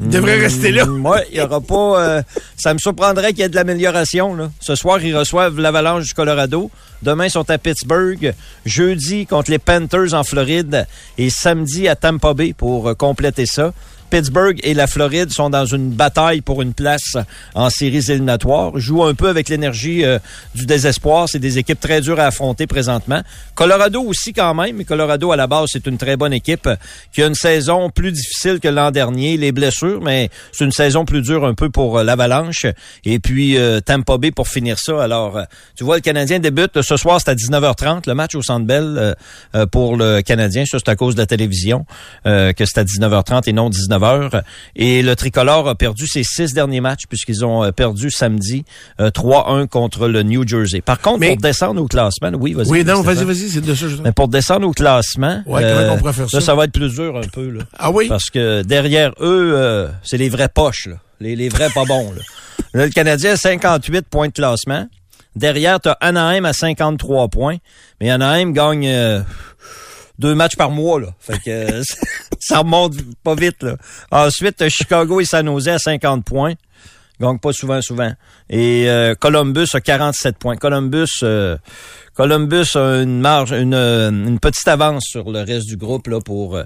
[0.00, 0.84] Ils devraient rester là.
[0.86, 2.00] moi, il y aura pas.
[2.00, 2.22] euh,
[2.56, 4.50] ça me surprendrait qu'il y ait de l'amélioration.
[4.60, 6.70] Ce soir, ils reçoivent l'Avalanche du Colorado.
[7.02, 8.34] Demain, ils sont à Pittsburgh.
[8.66, 10.86] Jeudi, contre les Panthers en Floride.
[11.18, 13.72] Et samedi, à Tampa Bay pour euh, compléter ça.
[14.10, 17.16] Pittsburgh et la Floride sont dans une bataille pour une place
[17.54, 18.78] en séries éliminatoires.
[18.78, 20.18] Jouent un peu avec l'énergie euh,
[20.54, 21.28] du désespoir.
[21.28, 23.22] C'est des équipes très dures à affronter présentement.
[23.54, 26.76] Colorado aussi quand même, mais Colorado à la base c'est une très bonne équipe euh,
[27.12, 29.36] qui a une saison plus difficile que l'an dernier.
[29.36, 32.66] Les blessures, mais c'est une saison plus dure un peu pour euh, l'Avalanche.
[33.04, 35.02] Et puis Tampa Bay pour finir ça.
[35.02, 35.40] Alors,
[35.76, 39.16] tu vois, le Canadien débute ce soir, c'est à 19h30, le match au Centre
[39.70, 40.64] pour le Canadien.
[40.66, 41.86] Ça, c'est à cause de la télévision
[42.24, 44.42] que c'est à 19h30 et non 19h 19h.
[44.76, 48.64] Et le tricolore a perdu ses six derniers matchs puisqu'ils ont euh, perdu samedi
[48.98, 50.80] 3-1 contre le New Jersey.
[50.80, 52.68] Par contre, pour descendre au classement, oui, vas-y.
[52.68, 53.86] Oui, non, vas-y, vas-y, c'est de ça.
[54.04, 56.40] Mais pour descendre au classement, ouais, on pourrait faire ça?
[56.40, 57.50] ça va être plus dur un peu.
[57.50, 58.08] Là, ah oui?
[58.08, 62.12] Parce que derrière eux, c'est les vraies poches, là, les, les vrais pas bons.
[62.12, 62.22] Là.
[62.74, 62.86] là.
[62.86, 64.86] le Canadien a 58 points de classement.
[65.34, 67.56] Derrière, tu as Anaheim à 53 points.
[68.00, 68.88] Mais Anaheim gagne
[70.18, 71.00] deux matchs par mois.
[71.00, 71.08] Là.
[71.18, 71.82] Fait que
[72.40, 73.62] ça remonte pas vite.
[73.62, 73.76] Là.
[74.10, 76.54] Ensuite, Chicago et San Jose à 50 points.
[77.20, 78.12] Gagne pas souvent, souvent.
[78.50, 80.56] Et euh, Columbus a 47 points.
[80.56, 81.56] Columbus, euh,
[82.16, 86.56] Columbus a une marge, une, une, petite avance sur le reste du groupe là pour
[86.56, 86.64] euh,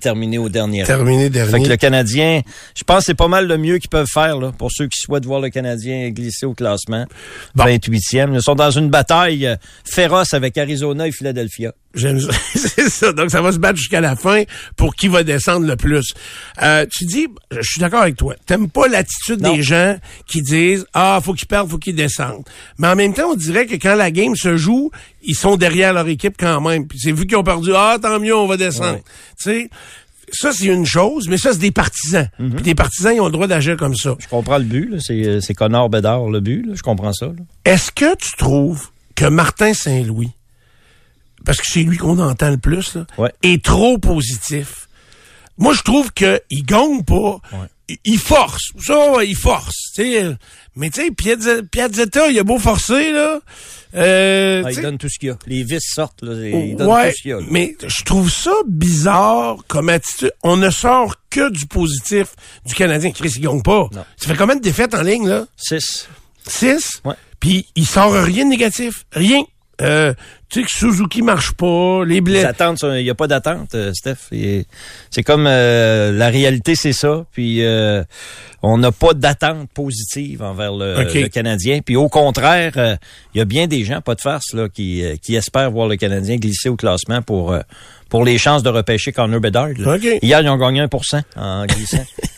[0.00, 0.82] terminer au dernier.
[0.82, 1.52] Terminer dernier.
[1.52, 2.40] Fait que le Canadien,
[2.74, 4.98] je pense que c'est pas mal le mieux qu'ils peuvent faire là, pour ceux qui
[4.98, 7.06] souhaitent voir le Canadien glisser au classement.
[7.54, 7.64] Bon.
[7.64, 8.34] 28e.
[8.34, 9.48] Ils sont dans une bataille
[9.84, 11.72] féroce avec Arizona et Philadelphia.
[11.94, 12.32] J'aime ça.
[12.54, 13.12] c'est ça.
[13.12, 14.42] Donc, ça va se battre jusqu'à la fin
[14.76, 16.12] pour qui va descendre le plus.
[16.62, 20.86] Euh, tu dis, je suis d'accord avec toi, t'aimes pas l'attitude des gens qui disent,
[20.92, 22.44] ah, faut qu'ils perdent, faut qu'ils descendent.
[22.78, 24.87] Mais en même temps, on dirait que quand la game se joue,
[25.22, 26.86] ils sont derrière leur équipe quand même.
[26.86, 28.94] Puis c'est vu qu'ils ont perdu, ah, tant mieux, on va descendre.
[28.94, 29.02] Ouais.
[29.42, 29.70] Tu sais,
[30.30, 32.28] ça, c'est une chose, mais ça, c'est des partisans.
[32.38, 32.54] Mm -hmm.
[32.54, 34.14] Puis des partisans, ils ont le droit d'agir comme ça.
[34.18, 36.74] Je comprends le but, c'est Connor Bedard, le but, là.
[36.74, 37.32] je comprends ça.
[37.64, 40.32] Est-ce que tu trouves que Martin Saint-Louis
[41.44, 43.32] parce que c'est lui qu'on entend le plus, là, ouais.
[43.42, 44.88] est trop positif?
[45.56, 47.40] Moi, je trouve qu'il gagne pas.
[47.52, 47.68] Ouais.
[48.04, 48.72] Il force.
[48.78, 49.92] Ça, il force.
[49.92, 50.24] T'sais.
[50.76, 53.40] Mais tu sais, Piazzetta, il a beau forcer, là.
[53.94, 55.38] Euh, ah, il donne tout ce qu'il y a.
[55.46, 56.34] Les vis sortent, là.
[56.46, 57.40] Il donne ouais, tout ce qu'il y a.
[57.40, 57.46] Là.
[57.50, 60.32] Mais je trouve ça bizarre comme attitude.
[60.42, 62.34] On ne sort que du positif
[62.66, 63.10] du Canadien.
[63.12, 63.88] Chris, il gagne pas.
[63.92, 64.04] Non.
[64.16, 65.46] Ça fait combien de défaites en ligne, là?
[65.56, 66.08] Six.
[66.46, 67.00] Six?
[67.04, 67.14] Ouais.
[67.40, 69.04] Puis il sort rien de négatif.
[69.12, 69.42] Rien.
[69.80, 70.12] Euh,
[70.48, 72.38] tu sais que Suzuki marche pas, les blés.
[72.40, 74.30] Il n'y a pas d'attente, euh, Steph.
[74.30, 77.26] C'est comme euh, la réalité, c'est ça.
[77.32, 78.02] Puis euh,
[78.62, 81.22] on n'a pas d'attente positive envers le, okay.
[81.22, 81.80] le, Canadien.
[81.84, 82.96] Puis au contraire, il euh,
[83.34, 86.36] y a bien des gens, pas de farce, là, qui, qui espèrent voir le Canadien
[86.36, 87.54] glisser au classement pour
[88.08, 89.72] pour les chances de repêcher Connor Bedard.
[89.84, 90.18] Okay.
[90.22, 92.04] Hier, ils ont gagné 1% en glissant.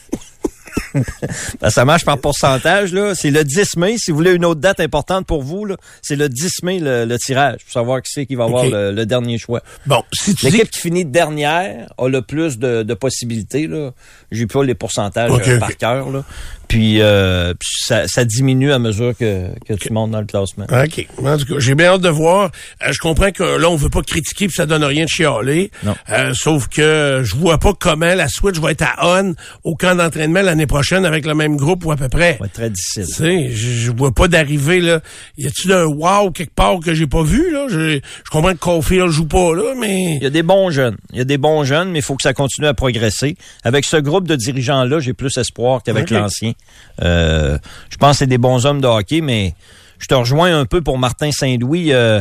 [1.60, 2.92] ben, ça marche par pourcentage.
[2.92, 3.14] là.
[3.14, 3.96] C'est le 10 mai.
[3.98, 7.04] Si vous voulez une autre date importante pour vous, là, c'est le 10 mai le,
[7.04, 8.70] le, tirage pour savoir qui c'est qui va avoir Okay.
[8.72, 9.62] le, le dernier choix.
[9.86, 10.52] Bon, si tu dis...
[10.52, 13.66] L'équipe qui finit dernière a le plus de, de possibilités.
[13.66, 13.92] Là.
[14.30, 16.10] J'ai pas les pourcentages euh, par cœur.
[16.10, 16.24] Là.
[16.68, 20.66] Puis, euh, puis ça, ça diminue à mesure que, que tu montes dans le classement.
[20.70, 21.06] OK.
[21.24, 22.50] En tout cas, j'ai bien hâte de voir.
[22.86, 25.70] Euh, je comprends que là, on veut pas critiquer puis ça donne rien de chialer.
[25.82, 25.94] Non.
[26.34, 30.42] Sauf que je vois pas comment la Switch va être à on au camp d'entraînement
[30.42, 32.38] l'année prochaine avec le même groupe ou à peu près.
[32.52, 33.06] Très difficile.
[33.06, 35.00] Tu sais, je, vois pas d'arriver là.
[35.38, 37.66] Y a-tu un wow quelque part que j'ai pas vu là?
[37.68, 40.96] Je, je comprends que Caulfield joue pas là, mais Il y a des bons jeunes.
[41.12, 43.36] Il y a des bons jeunes, mais il faut que ça continue à progresser.
[43.64, 46.52] Avec ce groupe de dirigeants-là, j'ai plus espoir qu'avec l'ancien.
[47.02, 47.58] Euh,
[47.90, 49.54] je pense que c'est des bons hommes de hockey, mais
[49.98, 51.92] je te rejoins un peu pour Martin Saint-Louis.
[51.92, 52.20] Euh,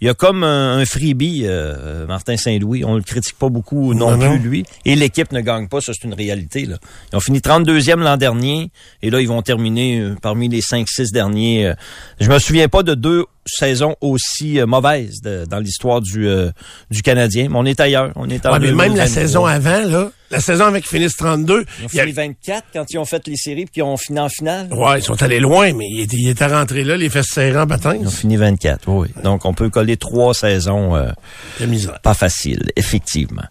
[0.00, 2.84] il y a comme un, un freebie, euh, Martin Saint-Louis.
[2.84, 4.36] On le critique pas beaucoup non, Non, plus, non.
[4.36, 4.64] lui.
[4.84, 6.64] Et l'équipe ne gagne pas, ça c'est une réalité.
[6.66, 6.76] Là.
[7.12, 8.70] Ils ont fini 32e l'an dernier,
[9.02, 11.66] et là, ils vont terminer euh, parmi les 5-6 derniers.
[11.66, 11.74] euh.
[12.20, 16.50] Je me souviens pas de deux saisons aussi euh, mauvaises de- dans l'histoire du, euh,
[16.90, 17.48] du Canadien.
[17.50, 18.12] Mais on est ailleurs.
[18.16, 19.08] On est en Ouais, mais même la 2023.
[19.08, 22.98] saison avant là, la saison avec finissent 32, Ils ont a- fini 24 quand ils
[22.98, 24.68] ont fait les séries puis qu'ils ont fini en finale.
[24.72, 27.58] Ouais, ils sont allés loin, mais ils étaient, ils étaient rentrés là, les fesses serrées
[27.58, 27.98] en bâton.
[28.00, 29.08] Ils ont fini 24, oui.
[29.24, 31.10] Donc, on peut coller trois saisons euh,
[32.02, 33.42] pas faciles, effectivement.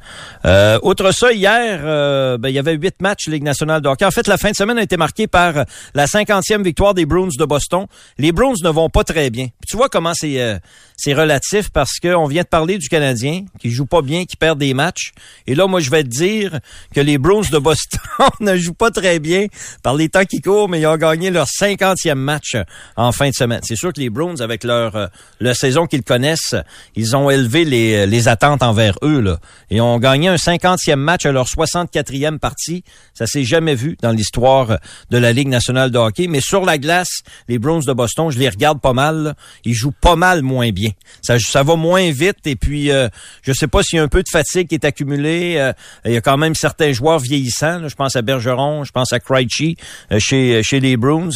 [0.45, 4.05] Euh, outre ça, hier, euh, ben, il y avait huit matchs Ligue nationale de hockey.
[4.05, 7.29] En fait, la fin de semaine a été marquée par la 50e victoire des Bruins
[7.37, 7.85] de Boston.
[8.17, 9.45] Les Bruins ne vont pas très bien.
[9.45, 10.57] Puis tu vois comment c'est euh,
[10.97, 14.57] c'est relatif parce qu'on vient de parler du Canadien qui joue pas bien, qui perd
[14.59, 15.11] des matchs.
[15.47, 16.59] Et là, moi, je vais te dire
[16.93, 17.99] que les Bruins de Boston
[18.39, 19.47] ne jouent pas très bien
[19.83, 22.55] par les temps qui courent, mais ils ont gagné leur 50e match
[22.95, 23.61] en fin de semaine.
[23.63, 25.07] C'est sûr que les Bruins, avec leur, euh,
[25.39, 26.55] leur saison qu'ils connaissent,
[26.95, 29.19] ils ont élevé les, les attentes envers eux.
[29.21, 32.83] Là, et ont gagné un 50e match à leur 64e partie.
[33.13, 34.79] Ça s'est jamais vu dans l'histoire
[35.09, 36.27] de la Ligue nationale de hockey.
[36.27, 39.35] Mais sur la glace, les Bruins de Boston, je les regarde pas mal.
[39.65, 40.91] Ils jouent pas mal moins bien.
[41.21, 42.45] Ça, ça va moins vite.
[42.45, 43.09] Et puis, euh,
[43.41, 45.55] je sais pas s'il y a un peu de fatigue qui est accumulée.
[45.57, 45.73] Euh,
[46.05, 47.87] il y a quand même certains joueurs vieillissants.
[47.87, 49.77] Je pense à Bergeron, je pense à Krejci
[50.11, 51.29] euh, chez, chez les Bruins.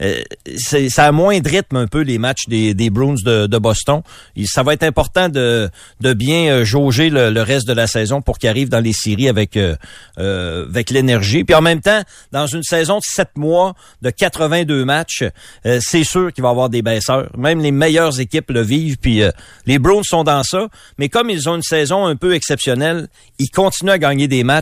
[0.00, 0.22] Euh,
[0.58, 4.02] ça a moins de rythme un peu les matchs des, des Bruins de, Boston.
[4.44, 8.48] Ça va être important de, bien euh, jauger le, reste de la saison pour qu'ils
[8.48, 9.76] arrivent dans les séries avec, euh,
[10.18, 11.44] euh, l'énergie.
[11.44, 15.24] Puis en même temps, dans une saison de sept mois, de 82 matchs,
[15.66, 17.30] euh, c'est sûr qu'il va y avoir des baisseurs.
[17.36, 18.98] Même les meilleures équipes le vivent.
[18.98, 19.30] Puis euh,
[19.66, 20.68] les Bruins sont dans ça.
[20.98, 23.08] Mais comme ils ont une saison un peu exceptionnelle,
[23.38, 24.61] ils continuent à gagner des matchs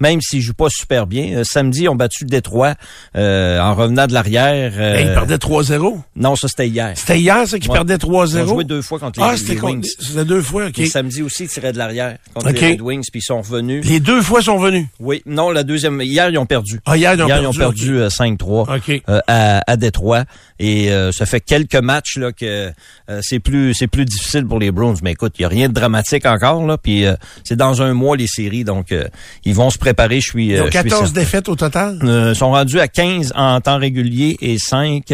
[0.00, 1.38] même s'ils jouent pas super bien.
[1.38, 2.74] Euh, samedi, ils ont battu Détroit
[3.16, 4.72] euh, en revenant de l'arrière.
[4.76, 6.00] Euh, ils perdaient 3-0.
[6.16, 6.92] Non, ça c'était hier.
[6.96, 7.76] C'était hier, ça, qu'ils Ouais.
[7.76, 8.46] perdaient Ils ont 3-0.
[8.46, 9.88] joué deux fois contre les, Ah, les c'était contre- Wings.
[10.00, 10.78] c'était deux fois, OK.
[10.78, 12.60] Et samedi aussi, ils tiraient de l'arrière contre OK.
[12.60, 13.84] les Red Wings, puis ils sont revenus.
[13.86, 14.86] Les deux fois sont venus.
[15.00, 16.00] Oui, non, la deuxième.
[16.00, 16.80] Hier, ils ont perdu.
[16.86, 17.44] Ah, hier, ils ont Hier, perdu.
[17.44, 19.02] ils ont perdu euh, 5-3 OK.
[19.08, 20.24] euh, à, à Détroit.
[20.60, 22.70] Et euh, ça fait quelques matchs là que
[23.10, 24.96] euh, c'est plus c'est plus difficile pour les Browns.
[25.02, 26.78] Mais écoute, il y a rien de dramatique encore là.
[26.78, 29.08] Puis euh, c'est dans un mois les séries, donc euh,
[29.44, 30.20] ils vont se préparer.
[30.20, 30.46] Je suis.
[30.48, 31.20] Ils euh, ont je suis 14 certain.
[31.20, 31.98] défaites au total?
[32.02, 35.12] Euh, sont rendus à 15 en temps régulier et 5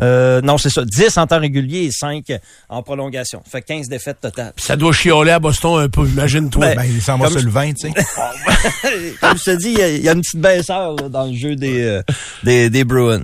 [0.00, 2.24] euh, non, c'est ça, 10 en temps régulier et 5
[2.68, 3.40] en prolongation.
[3.44, 4.52] Ça fait 15 défaites totales.
[4.56, 6.66] Puis ça doit chioler à Boston un peu, imagine-toi.
[6.66, 7.94] Ben, Ben, il s'en va sur le vin, tu sais.
[9.20, 11.24] Comme je te dis, il y a- il y, a une petite baisseur là, dans
[11.26, 12.02] le jeu des, euh,
[12.42, 13.22] des, des Bruins.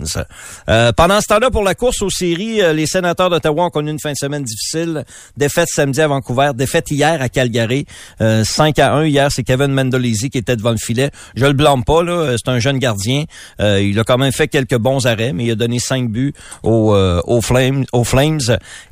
[0.68, 3.90] Euh, pendant ce temps-là, pour la course aux séries, euh, les sénateurs d'Ottawa ont connu
[3.90, 5.04] une fin de semaine difficile.
[5.36, 7.86] Défaite samedi à Vancouver, défaite hier à Calgary.
[8.20, 11.10] Euh, 5 à 1 hier, c'est Kevin Mendolisi qui était devant le filet.
[11.34, 12.12] Je le blâme pas, là.
[12.12, 13.24] euh, C'est un jeune gardien.
[13.60, 16.32] Euh, il a quand même fait quelques bons arrêts, mais il a donné 5 buts
[16.62, 18.40] aux, euh, aux, Flames, aux Flames.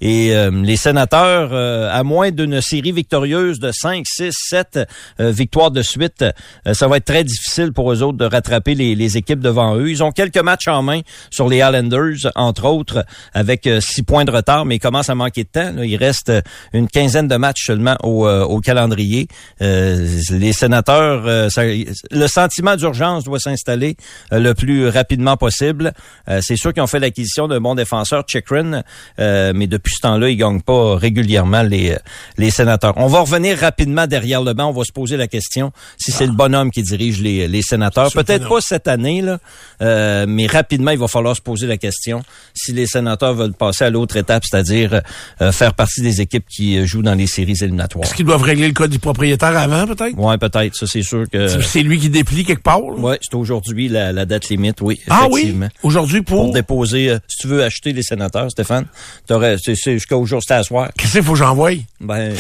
[0.01, 4.81] Et euh, les sénateurs, euh, à moins d'une série victorieuse de 5, 6, 7
[5.21, 6.25] euh, victoires de suite,
[6.67, 9.77] euh, ça va être très difficile pour eux autres de rattraper les, les équipes devant
[9.77, 9.91] eux.
[9.91, 11.01] Ils ont quelques matchs en main
[11.31, 13.05] sur les Islanders, entre autres,
[13.35, 15.73] avec euh, six points de retard, mais ils commencent à manquer de temps.
[15.75, 15.85] là.
[15.85, 16.41] Il reste euh,
[16.73, 19.29] une quinzaine de matchs seulement au, euh, au calendrier.
[19.63, 23.97] Euh, les sénateurs, euh, ça- le sentiment d'urgence doit s'installer
[24.33, 25.93] euh, le plus rapidement possible.
[26.29, 28.83] Euh, c'est sûr qu'ils ont fait l'acquisition bon défenseur, Chikrin,
[29.19, 31.97] euh, mais depuis ce temps-là, ils gagnent pas régulièrement les,
[32.37, 32.95] les sénateurs.
[32.97, 34.69] On va revenir rapidement derrière le banc.
[34.69, 38.11] On va se poser la question si c'est le bonhomme qui dirige les, les sénateurs.
[38.13, 39.39] Peut-être pas cette année, là,
[39.83, 42.23] euh, mais rapidement, il va falloir se poser la question
[42.55, 45.03] si les sénateurs veulent passer à l'autre étape, c'est-à-dire
[45.43, 48.05] euh, faire partie des équipes qui euh, jouent dans les séries éliminatoires.
[48.05, 50.17] Est-ce qu'ils doivent régler le cas du propriétaire avant, peut-être?
[50.19, 50.75] Ouais, peut-être.
[50.75, 51.49] Ça, c'est sûr que.
[51.63, 52.83] C'est- lui qui déplie quelque part.
[52.83, 55.01] Ouais, c'est aujourd'hui la, la date limite, oui.
[55.09, 55.55] ah oui?
[55.83, 56.39] Aujourd'hui pour...
[56.45, 58.87] Pour déposer, euh, si tu veux acheter les sénateurs, Stéphane,
[59.27, 60.91] t'aurais, c'est, c'est jusqu'au jour, c'était à soir.
[60.97, 61.73] Qu'est-ce qu'il faut que j'envoie?
[62.01, 62.35] Ben, euh,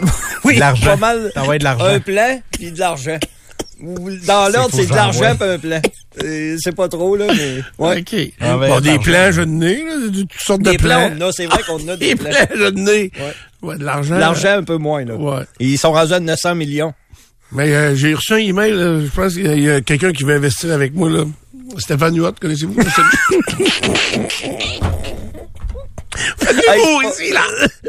[0.44, 0.86] oui, De l'argent.
[0.86, 1.30] pas mal.
[1.34, 1.84] T'envoies de l'argent.
[1.86, 3.18] Un plan puis de l'argent.
[3.80, 5.80] Dans l'ordre, c'est de l'argent puis un plan.
[6.24, 7.62] Euh, c'est pas trop, là, mais...
[7.78, 8.00] Ouais.
[8.00, 8.16] OK.
[8.40, 11.16] Ah, ben, bon, des plans, je n'ai, là, de toutes sortes Des de plans, plans.
[11.20, 12.30] on en a, c'est vrai qu'on en a des Des plans.
[12.30, 12.90] plans, je n'ai.
[13.02, 13.10] Ouais.
[13.62, 14.18] Ouais, de l'argent.
[14.18, 15.14] L'argent, un peu moins, là.
[15.14, 15.42] Ouais.
[15.60, 16.92] Et Ils sont rendus à 900 millions.
[17.52, 20.34] Mais euh, j'ai reçu un email, là, je pense qu'il y a quelqu'un qui veut
[20.34, 21.24] investir avec moi, là.
[21.76, 22.76] Stéphane Huot, connaissez-vous?
[26.50, 27.42] Hey, beau ici, là!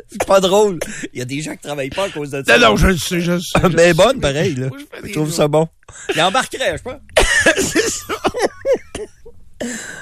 [0.07, 0.77] C'est pas drôle.
[1.13, 2.57] Il y a des gens qui travaillent pas à cause de ça.
[2.59, 3.59] Non, non, je le sais, je le sais.
[3.61, 4.19] je Mais bonne, sais.
[4.19, 4.67] pareil, là.
[5.03, 5.67] Je trouve ça bon.
[6.13, 6.99] Il embarquerait, je pense.
[7.57, 8.13] C'est ça.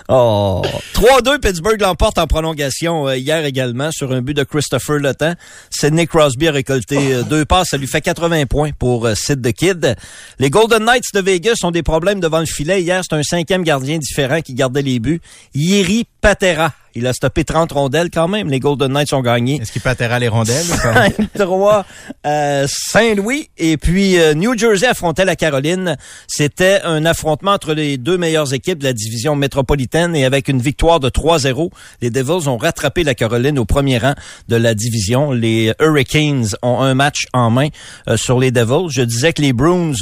[0.10, 0.62] Oh.
[0.94, 5.34] 3-2, Pittsburgh l'emporte en prolongation euh, hier également sur un but de Christopher Le Temps.
[5.70, 7.70] Sidney Crosby a récolté euh, deux passes.
[7.72, 9.96] Ça lui fait 80 points pour euh, Sid the Kid.
[10.40, 12.82] Les Golden Knights de Vegas ont des problèmes devant le filet.
[12.82, 15.22] Hier, c'est un cinquième gardien différent qui gardait les buts.
[15.54, 16.74] Yeri Patera.
[16.98, 18.50] Il a stoppé 30 rondelles quand même.
[18.50, 19.62] Les Golden Knights ont gagné.
[19.62, 20.66] Est-ce qu'il peut atterrir les rondelles?
[20.66, 21.10] ou pas?
[21.38, 21.84] 5-3
[22.26, 25.96] euh, Saint-Louis et puis euh, New Jersey affrontait la Caroline.
[26.28, 30.60] C'était un affrontement entre les deux meilleures équipes de la division métropolitaine et avec une
[30.60, 31.70] victoire de 3-0,
[32.02, 34.16] les Devils ont rattrapé la Caroline au premier rang
[34.48, 35.32] de la division.
[35.32, 37.68] Les Hurricanes ont un match en main
[38.08, 38.90] euh, sur les Devils.
[38.90, 39.94] Je disais que les Bruins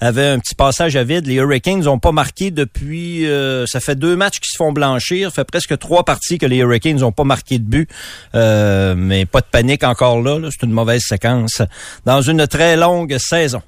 [0.00, 1.26] avaient un petit passage à vide.
[1.26, 3.26] Les Hurricanes n'ont pas marqué depuis...
[3.26, 5.30] euh, ça fait deux matchs qui se font blanchir.
[5.30, 7.90] Ça fait presque trois parties que les Hurricanes n'ont pas marqué de but.
[8.34, 10.38] Euh, mais pas de panique encore là.
[10.38, 10.48] là.
[10.50, 11.62] C'est une mauvaise séquence
[12.04, 13.62] dans une très longue saison.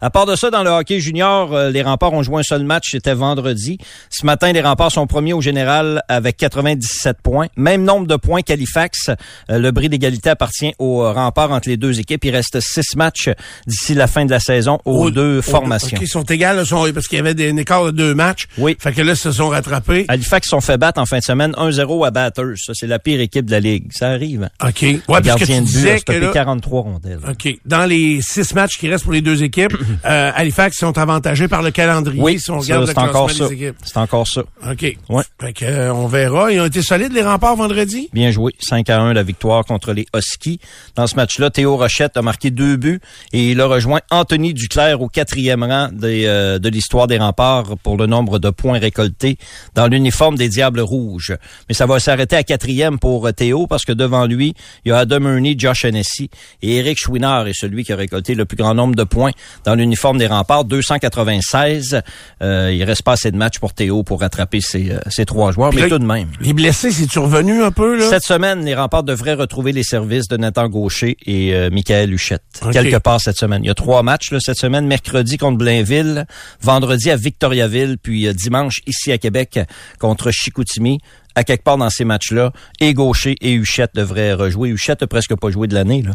[0.00, 2.64] À part de ça, dans le hockey junior, euh, les remparts ont joué un seul
[2.64, 3.78] match, c'était vendredi.
[4.10, 7.46] Ce matin, les remparts sont premiers au général avec 97 points.
[7.56, 9.10] Même nombre de points qu'Halifax.
[9.50, 12.24] Euh, le bris d'égalité appartient aux euh, remparts entre les deux équipes.
[12.24, 13.30] Il reste six matchs
[13.66, 15.96] d'ici la fin de la saison aux Au- deux formations.
[15.96, 18.46] OK, ils sont égales, sont- parce qu'il y avait des, un écart de deux matchs.
[18.58, 18.76] Oui.
[18.78, 20.04] Fait que là, ils se sont rattrapés.
[20.08, 22.56] Halifax sont fait battre en fin de semaine 1-0 à Batters.
[22.58, 23.86] Ça, c'est la pire équipe de la Ligue.
[23.92, 24.44] Ça arrive.
[24.60, 24.68] hein?
[24.68, 24.82] OK.
[24.82, 27.20] Ouais, Le parce que tu de but a disais que stoppé là, 43 rondelles.
[27.28, 27.58] OK.
[27.64, 29.72] Dans les six matchs qui restent pour les deux équipes,
[30.04, 32.20] euh, Halifax sont avantagés par le calendrier.
[32.22, 33.48] Oui, si on ça, regarde le c'est encore ça.
[33.48, 33.76] des équipes.
[33.84, 34.42] C'est encore ça.
[34.70, 34.96] OK.
[35.08, 35.22] Ouais.
[35.40, 36.52] Fait que, euh, on verra.
[36.52, 38.08] Ils ont été solides, les remparts, vendredi?
[38.12, 38.52] Bien joué.
[38.58, 40.60] 5 à 1 la victoire contre les Huskies.
[40.94, 43.00] Dans ce match-là, Théo Rochette a marqué deux buts
[43.32, 47.76] et il a rejoint Anthony Duclair au quatrième rang des, euh, de l'histoire des remparts
[47.82, 49.38] pour le nombre de points récoltés
[49.74, 51.36] dans l'uniforme des Diables Rouges.
[51.68, 54.98] Mais ça va s'arrêter à quatrième pour Théo parce que devant lui, il y a
[54.98, 56.30] Adam Ernie, Josh Hennessy
[56.62, 59.30] et Eric Chouinard est celui qui a récolté le plus grand nombre de points
[59.64, 62.02] dans l'uniforme des remparts, 296.
[62.42, 65.52] Euh, il reste pas assez de matchs pour Théo pour rattraper ces, euh, ces trois
[65.52, 66.28] joueurs, mais tout de même.
[66.40, 67.98] Les blessés, c'est-tu revenu un peu?
[67.98, 68.08] Là?
[68.08, 72.42] Cette semaine, les remparts devraient retrouver les services de Nathan Gaucher et euh, Michael Huchette.
[72.72, 73.62] Quelque part cette semaine.
[73.64, 74.86] Il y a trois matchs là, cette semaine.
[74.86, 76.26] Mercredi contre Blainville,
[76.60, 79.60] vendredi à Victoriaville, puis dimanche ici à Québec
[79.98, 80.98] contre Chicoutimi
[81.36, 84.70] à quelque part dans ces matchs-là, et Gaucher et Huchette devraient rejouer.
[84.70, 86.02] Huchette a presque pas joué de l'année.
[86.02, 86.12] Là.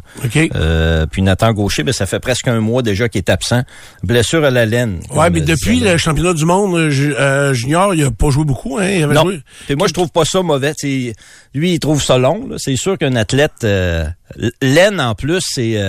[0.55, 3.61] Euh, puis Nathan Gaucher, ben, ça fait presque un mois déjà qu'il est absent.
[4.03, 4.99] Blessure à la laine.
[5.11, 8.79] Ouais, mais depuis le championnat du monde euh, euh, junior, il a pas joué beaucoup.
[8.79, 8.89] Hein?
[8.89, 9.25] Il avait non.
[9.77, 10.73] moi, je trouve pas ça mauvais.
[11.53, 12.49] lui, il trouve ça long.
[12.57, 13.63] C'est sûr qu'un athlète...
[13.63, 14.05] Euh,
[14.61, 15.79] laine, en plus, c'est...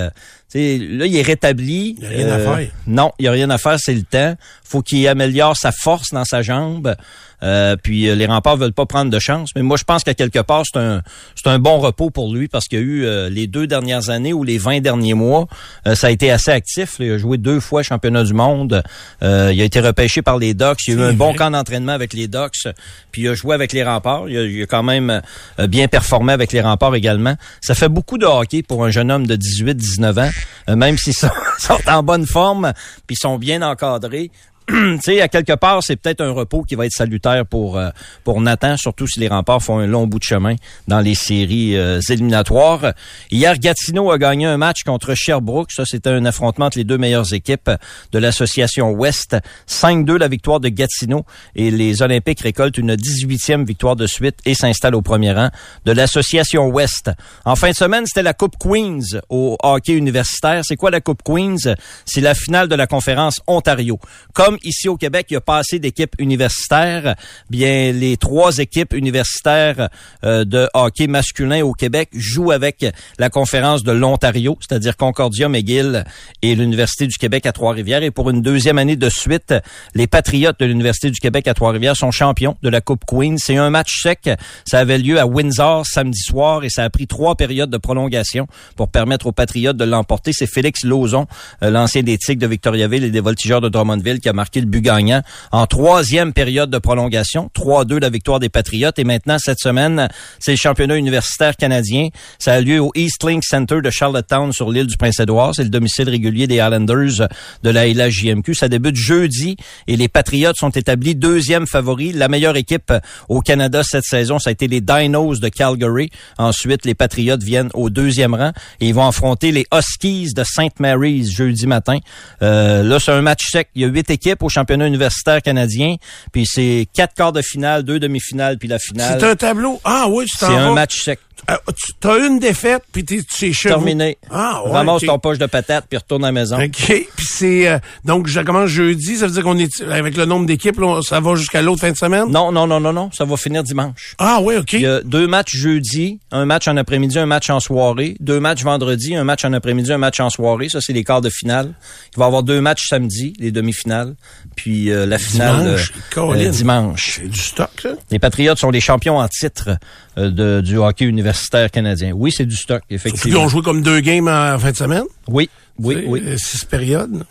[0.55, 1.97] là, il est rétabli.
[1.99, 2.69] Il n'y a rien à faire.
[2.87, 4.35] Non, il n'y a rien à faire, c'est le temps.
[4.65, 6.95] faut qu'il améliore sa force dans sa jambe.
[7.43, 9.51] Euh, puis euh, les remparts veulent pas prendre de chance.
[9.57, 11.03] Mais moi, je pense qu'à quelque part, c'est un,
[11.35, 14.11] c'est un bon repos pour lui parce qu'il y a eu euh, les deux dernières
[14.11, 15.47] années ou les 20 derniers mois,
[15.95, 16.97] ça a été assez actif.
[17.01, 18.83] Il a joué deux fois championnat du monde.
[19.21, 20.79] il a été repêché par les Ducks.
[20.87, 22.69] Il a eu un bon camp d'entraînement avec les Ducks.
[23.11, 24.29] Puis il a joué avec les remparts.
[24.29, 25.21] Il a, quand même
[25.69, 27.35] bien performé avec les remparts également.
[27.61, 30.31] Ça fait beaucoup de hockey pour un jeune homme de 18-19 ans,
[30.69, 32.73] même s'ils sont, sont en bonne forme
[33.07, 34.31] puis sont bien encadrés.
[34.69, 37.91] tu sais, à quelque part, c'est peut-être un repos qui va être salutaire pour euh,
[38.25, 40.55] pour Nathan, surtout si les remparts font un long bout de chemin
[40.89, 42.93] dans les séries euh, éliminatoires.
[43.31, 45.73] Hier, Gatineau a gagné un match contre Sherbrooke.
[45.73, 47.71] Ça, c'était un affrontement entre les deux meilleures équipes
[48.13, 49.37] de l'association Ouest.
[49.69, 51.25] 5-2 la victoire de Gatineau
[51.57, 55.51] et les Olympiques récoltent une 18e victoire de suite et s'installent au premier rang
[55.85, 57.11] de l'association Ouest.
[57.45, 60.63] En fin de semaine, c'était la Coupe Queens au hockey universitaire.
[60.65, 61.75] C'est quoi la Coupe Queens?
[62.05, 63.99] C'est la finale de la conférence Ontario.
[64.35, 67.15] Comme ici au Québec, il y a pas assez d'équipes universitaires,
[67.51, 69.89] bien les trois équipes universitaires
[70.25, 72.87] euh, de hockey masculin au Québec jouent avec
[73.19, 76.05] la conférence de l'Ontario, c'est-à-dire Concordia, McGill
[76.43, 78.03] et l'Université du Québec à Trois-Rivières.
[78.03, 79.55] Et pour une deuxième année de suite,
[79.95, 83.39] les Patriotes de l'Université du Québec à Trois-Rivières sont champions de la Coupe Queen.
[83.39, 84.31] C'est un match sec.
[84.67, 88.47] Ça avait lieu à Windsor samedi soir et ça a pris trois périodes de prolongation
[88.77, 90.33] pour permettre aux Patriotes de l'emporter.
[90.33, 91.27] C'est Félix Lauzon,
[91.63, 94.67] euh, l'ancien des Tigres de Victoriaville et des Voltigeurs de Drummondville, qui a marqué le
[94.67, 97.49] but gagnant en troisième période de prolongation.
[97.55, 98.99] 3-2 la victoire des Patriotes.
[98.99, 100.09] Et maintenant, cette semaine,
[100.41, 102.09] c'est le championnat universitaire canadien.
[102.41, 105.55] Ça a lieu au East Link Center de Charlottetown sur l'île du Prince-Édouard.
[105.55, 107.29] C'est le domicile régulier des Islanders
[107.63, 108.55] de la LHJMQ.
[108.55, 112.13] Ça débute jeudi et les Patriotes sont établis deuxième favori.
[112.13, 112.93] La meilleure équipe
[113.29, 116.11] au Canada cette saison, ça a été les Dinos de Calgary.
[116.39, 118.51] Ensuite, les Patriotes viennent au deuxième rang
[118.81, 120.81] et ils vont affronter les Huskies de St.
[120.81, 121.99] Mary's jeudi matin.
[122.43, 123.69] Euh, là, c'est un match sec.
[123.75, 125.97] Il y a huit équipes au championnat universitaire canadien.
[126.33, 129.19] Puis c'est quatre quarts de finale, deux demi-finales, puis la finale.
[129.19, 129.81] C'est un tableau.
[129.85, 131.19] Ah oui, c'est un match sec.
[131.51, 131.57] Euh,
[132.01, 134.17] tu as une défaite, puis tu es chez Terminé.
[134.31, 136.57] Ah, ouais, Ramasse ton poche de patates, puis retourne à la maison.
[136.57, 136.71] OK.
[136.71, 137.69] Puis c'est...
[137.69, 139.17] Euh, donc, je commence jeudi.
[139.17, 139.83] Ça veut dire qu'on est...
[139.83, 142.31] Avec le nombre d'équipes, ça va jusqu'à l'autre fin de semaine?
[142.31, 143.11] Non, non, non, non, non.
[143.13, 144.15] Ça va finir dimanche.
[144.19, 144.75] Ah oui, OK.
[144.75, 148.17] Il y a deux matchs jeudi, un match en après-midi, un match en soirée.
[148.21, 150.69] Deux matchs vendredi, un match en après-midi, un match en soirée.
[150.69, 151.75] Ça, c'est les quarts de finale.
[152.15, 154.15] Il va y avoir deux matchs samedi, les demi-finales.
[154.55, 155.77] Puis euh, la finale
[156.15, 156.51] dimanche.
[156.53, 157.21] dimanche.
[157.21, 157.89] C'est du stock.
[158.13, 159.71] Les Patriotes sont les champions en titre
[160.17, 161.22] de, du hockey universitaire
[161.71, 162.13] canadien.
[162.13, 163.39] Oui, c'est du stock, effectivement.
[163.39, 165.05] Ils ont joué comme deux games en fin de semaine?
[165.29, 166.23] Oui, oui, oui.
[166.37, 167.25] Six périodes.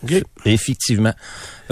[0.46, 1.14] Effectivement.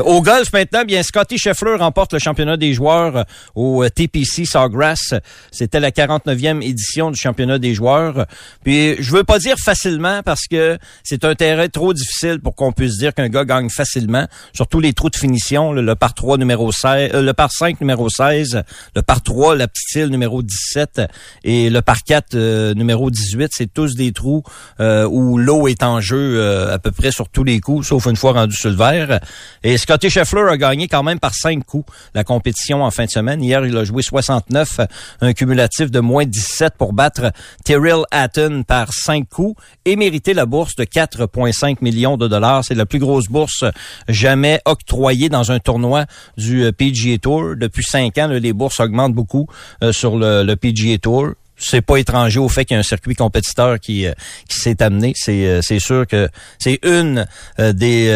[0.06, 3.24] Au golf maintenant, bien Scotty Scheffler remporte le championnat des joueurs euh,
[3.56, 5.14] au euh, TPC Sawgrass.
[5.52, 8.26] C'était la 49e édition du championnat des joueurs.
[8.64, 12.72] Puis je veux pas dire facilement parce que c'est un terrain trop difficile pour qu'on
[12.72, 14.28] puisse dire qu'un gars gagne facilement.
[14.54, 18.10] Surtout les trous de finition, le, par 3 numéro 16, euh, le par 5 numéro
[18.10, 18.64] 16,
[18.96, 21.02] le par 3 la petite île numéro 17
[21.44, 24.44] et le par 4 numéro 18, c'est tous des trous
[24.80, 28.34] où l'eau est en jeu à peu près sur tous les coups, sauf une fois
[28.34, 29.20] rendu sur le verre.
[29.64, 33.10] Et Scotty Scheffler a gagné quand même par cinq coups la compétition en fin de
[33.10, 33.44] semaine.
[33.44, 34.82] Hier, il a joué 69,
[35.22, 37.32] un cumulatif de moins 17 pour battre
[37.66, 42.64] Tyrell Hatton par cinq coups et mériter la bourse de 4,5 millions de dollars.
[42.66, 43.66] C'est la plus grosse bourse
[44.08, 46.06] jamais octroyée dans un tournoi
[46.38, 47.56] du euh, PGA Tour.
[47.56, 49.48] Depuis cinq ans, les bourses augmentent beaucoup
[49.84, 52.84] euh, sur le, le PGA Tour c'est pas étranger au fait qu'il y a un
[52.84, 54.14] circuit compétiteur qui euh,
[54.48, 55.14] qui s'est amené.
[55.16, 57.28] C'est euh, c'est sûr que c'est une
[57.60, 58.10] euh, des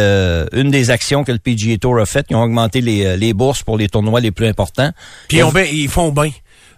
[0.53, 2.25] une des actions que le PGA Tour a fait.
[2.29, 4.91] Ils ont augmenté les, les bourses pour les tournois les plus importants.
[5.27, 5.39] Puis
[5.71, 6.31] ils, font bien.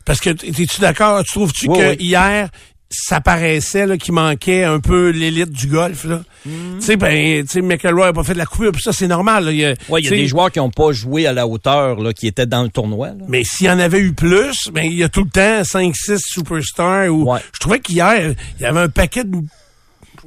[0.05, 1.23] Parce que es-tu d'accord?
[1.23, 2.49] Tu trouves-tu que hier,
[2.89, 6.05] ça paraissait qu'il manquait un peu l'élite du golf.
[6.05, 6.21] Là.
[6.45, 6.79] Mm.
[6.79, 9.47] Tu sais, ben, McElroy a pas fait de la coupure, puis ça, c'est normal.
[9.49, 11.47] Il y a, ouais, il y a des joueurs qui n'ont pas joué à la
[11.47, 13.09] hauteur, là, qui étaient dans le tournoi.
[13.27, 16.19] Mais s'il y en avait eu plus, ben, il y a tout le temps 5-6
[16.19, 17.09] superstars.
[17.09, 19.37] Où, Je trouvais qu'hier, il y avait un paquet de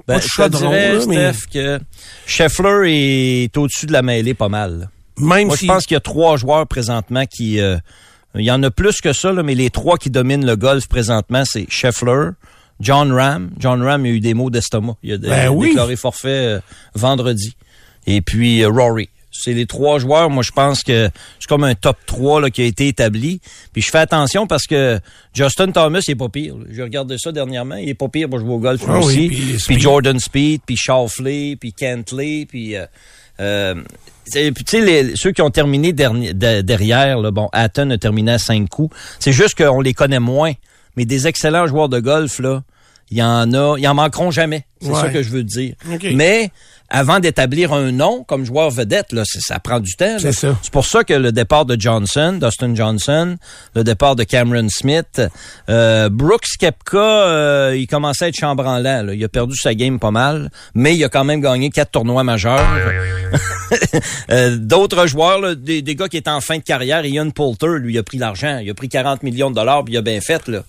[0.06, 1.80] Ben, je te dirais, là, mais Steph, que
[2.26, 4.90] Scheffler est au-dessus de la mêlée pas mal.
[5.16, 5.66] même Moi, si...
[5.66, 7.60] je pense qu'il y a trois joueurs présentement qui...
[7.60, 7.76] euh,
[8.34, 10.86] il y en a plus que ça, là, mais les trois qui dominent le golf
[10.88, 12.30] présentement, c'est Scheffler,
[12.80, 13.50] John Ram.
[13.58, 14.96] John Ram a eu des maux d'estomac.
[15.02, 15.68] Il a Ben oui.
[15.70, 16.60] déclaré forfait euh,
[16.94, 17.56] vendredi.
[18.06, 19.08] Et puis euh, Rory.
[19.30, 22.62] C'est les trois joueurs, moi je pense que c'est comme un top 3 là, qui
[22.62, 23.40] a été établi.
[23.72, 24.98] Puis je fais attention parce que
[25.34, 26.54] Justin Thomas, il est pas pire.
[26.70, 29.64] J'ai regardé ça dernièrement, il est pas pire pour jouer au golf Ah oui, aussi.
[29.66, 29.78] puis.
[29.80, 32.86] Jordan Speed, puis Shoffley, puis Kentley, puis euh,
[33.40, 33.74] euh,
[34.32, 38.94] tu sais, ceux qui ont terminé derrière, là, bon, Hatton a terminé à cinq coups.
[39.18, 40.52] C'est juste qu'on les connaît moins.
[40.96, 42.62] Mais des excellents joueurs de golf, là,
[43.10, 44.66] il y en a, ils en manqueront jamais.
[44.80, 45.00] C'est Ouais.
[45.00, 45.74] ça que je veux dire.
[45.92, 46.06] OK.
[46.14, 46.50] Mais
[46.90, 50.16] avant d'établir un nom comme joueur vedette, là, ça prend du temps.
[50.18, 50.56] C'est ça.
[50.62, 53.36] C'est pour ça que le départ de Johnson, Dustin Johnson,
[53.74, 55.20] le départ de Cameron Smith,
[55.68, 59.02] euh, Brooks Kepka, euh, il commençait à être chambranlant.
[59.02, 59.14] Là.
[59.14, 62.24] Il a perdu sa game pas mal, mais il a quand même gagné quatre tournois
[62.24, 62.64] majeurs.
[64.30, 67.78] Euh, D'autres joueurs, là, des, des gars qui étaient en fin de carrière, Ian Poulter,
[67.78, 68.58] lui, il a pris l'argent.
[68.62, 70.48] Il a pris 40 millions de dollars, puis il a bien fait.
[70.48, 70.62] Là.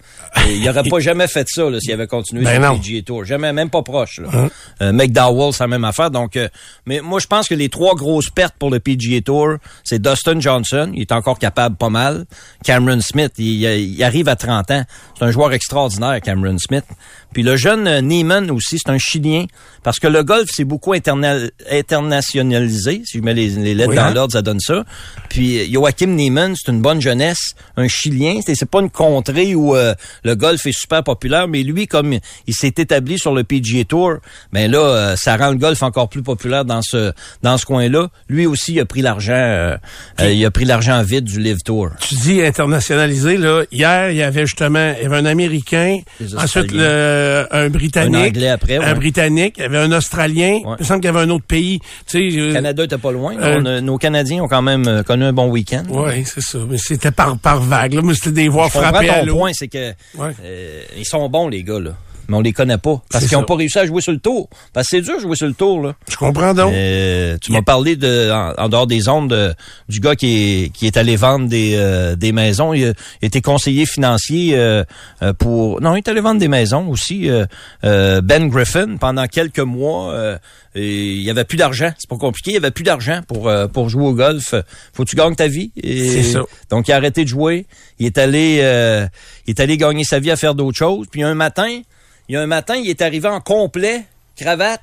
[0.48, 3.24] Et il aurait pas jamais fait ça s'il avait continué Ben sur le PGA Tour.
[3.26, 3.99] Jamais, même pas proche.
[4.18, 4.50] Là.
[4.82, 6.12] Euh, McDowell, c'est la même affaire.
[6.12, 6.48] Donc, euh,
[6.86, 10.40] mais moi, je pense que les trois grosses pertes pour le PGA Tour, c'est Dustin
[10.40, 12.26] Johnson, il est encore capable pas mal.
[12.64, 14.84] Cameron Smith, il, il arrive à 30 ans.
[15.18, 16.86] C'est un joueur extraordinaire, Cameron Smith.
[17.34, 19.46] Puis le jeune euh, Neiman aussi, c'est un Chilien.
[19.84, 23.02] Parce que le golf, c'est beaucoup interna- internationalisé.
[23.06, 24.14] Si je mets les, les lettres Oui, dans hein?
[24.14, 24.84] l'ordre, ça donne ça.
[25.30, 28.40] Puis Joachim Neiman, c'est une bonne jeunesse, un Chilien.
[28.46, 29.94] C'est c'est pas une contrée où euh,
[30.24, 34.14] le golf est super populaire, mais lui, comme il s'est établi sur le PGA Tour,
[34.54, 37.12] ben là, euh, ça rend le golf encore plus populaire dans ce
[37.44, 38.08] dans ce coin-là.
[38.30, 39.76] Lui aussi, il a pris l'argent, euh,
[40.22, 41.90] euh, il a pris l'argent vite du Live Tour.
[42.00, 43.64] Tu dis internationalisé, là.
[43.72, 46.00] Hier, il y avait justement, il y avait un Américain,
[46.38, 48.16] ensuite le- un Britannique.
[48.16, 48.86] Un Anglais après, ouais.
[48.86, 49.56] Un Britannique.
[49.58, 50.60] Il y avait un Australien.
[50.64, 50.76] Ouais.
[50.80, 51.80] Il me semble qu'il y avait un autre pays.
[52.08, 53.36] Tu sais, Le euh, Canada était pas loin.
[53.38, 55.84] euh, On a- nos Canadiens ont quand même euh, connu un bon week-end.
[55.90, 56.60] Oui, c'est ça.
[56.70, 57.94] Mais c'était par, par vague.
[57.94, 58.02] Là.
[58.02, 60.32] Moi, c'était des voix frappées ton point, c'est que Ouais.
[60.44, 61.92] euh, ils sont bons les gars là,
[62.30, 63.46] mais on les connaît pas parce qu'ils ont ça.
[63.48, 64.50] pas réussi à jouer sur le tour.
[64.72, 65.96] Parce que c'est dur de jouer sur le tour là.
[66.10, 66.72] Je comprends donc.
[66.74, 69.54] Euh, tu m'as parlé de en, en dehors des ondes de-
[69.90, 70.28] du gars qui
[70.66, 72.74] est qui est allé vendre des euh, des maisons.
[72.74, 74.84] Il, était conseiller financier euh,
[75.22, 77.30] euh, pour non, il est allé vendre des maisons aussi.
[77.30, 77.46] euh,
[77.84, 80.14] euh, ben Griffin pendant quelques mois.
[80.14, 80.38] euh,
[80.76, 81.92] et il y avait plus d'argent.
[81.98, 82.52] C'est pas compliqué.
[82.52, 84.54] Il y avait plus d'argent pour euh, pour jouer au golf.
[84.94, 85.72] Faut que tu gagnes ta vie.
[85.84, 86.42] C'est ça.
[86.70, 87.66] Donc il a arrêté de jouer.
[87.98, 89.08] Il est allé euh,
[89.48, 91.08] il est allé gagner sa vie à faire d'autres choses.
[91.12, 91.82] Puis un matin,
[92.30, 94.06] il y a un matin, il est arrivé en complet,
[94.38, 94.82] cravate,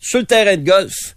[0.00, 1.14] sur le terrain de golf.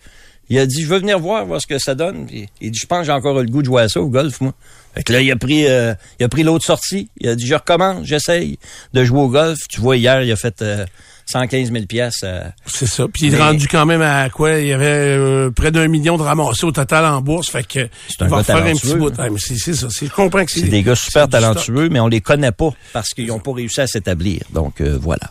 [0.49, 2.27] Il a dit, je veux venir voir, voir ce que ça donne.
[2.61, 4.39] Il dit, je pense que j'ai encore le goût de jouer à ça au golf,
[4.39, 4.53] moi.
[4.93, 7.09] Fait que là, il a pris, euh, il a pris l'autre sortie.
[7.17, 8.59] Il a dit, je recommence, j'essaye
[8.93, 9.57] de jouer au golf.
[9.67, 10.85] Tu vois, hier, il a fait euh,
[11.25, 12.23] 115 000 pièces.
[12.65, 13.05] C'est ça.
[13.11, 14.59] Puis il est rendu quand même à quoi?
[14.59, 17.49] Il y avait euh, près d'un million de ramassés au total en bourse.
[17.49, 17.87] Fait que un
[18.21, 19.11] il va faire un petit bout.
[19.17, 19.87] Ah, mais c'est c'est ça.
[19.89, 20.61] C'est- Je comprends que c'est...
[20.61, 23.53] C'est des gars super c'est talentueux, mais on les connaît pas parce qu'ils n'ont pas
[23.53, 24.41] réussi à s'établir.
[24.53, 25.29] Donc euh, voilà.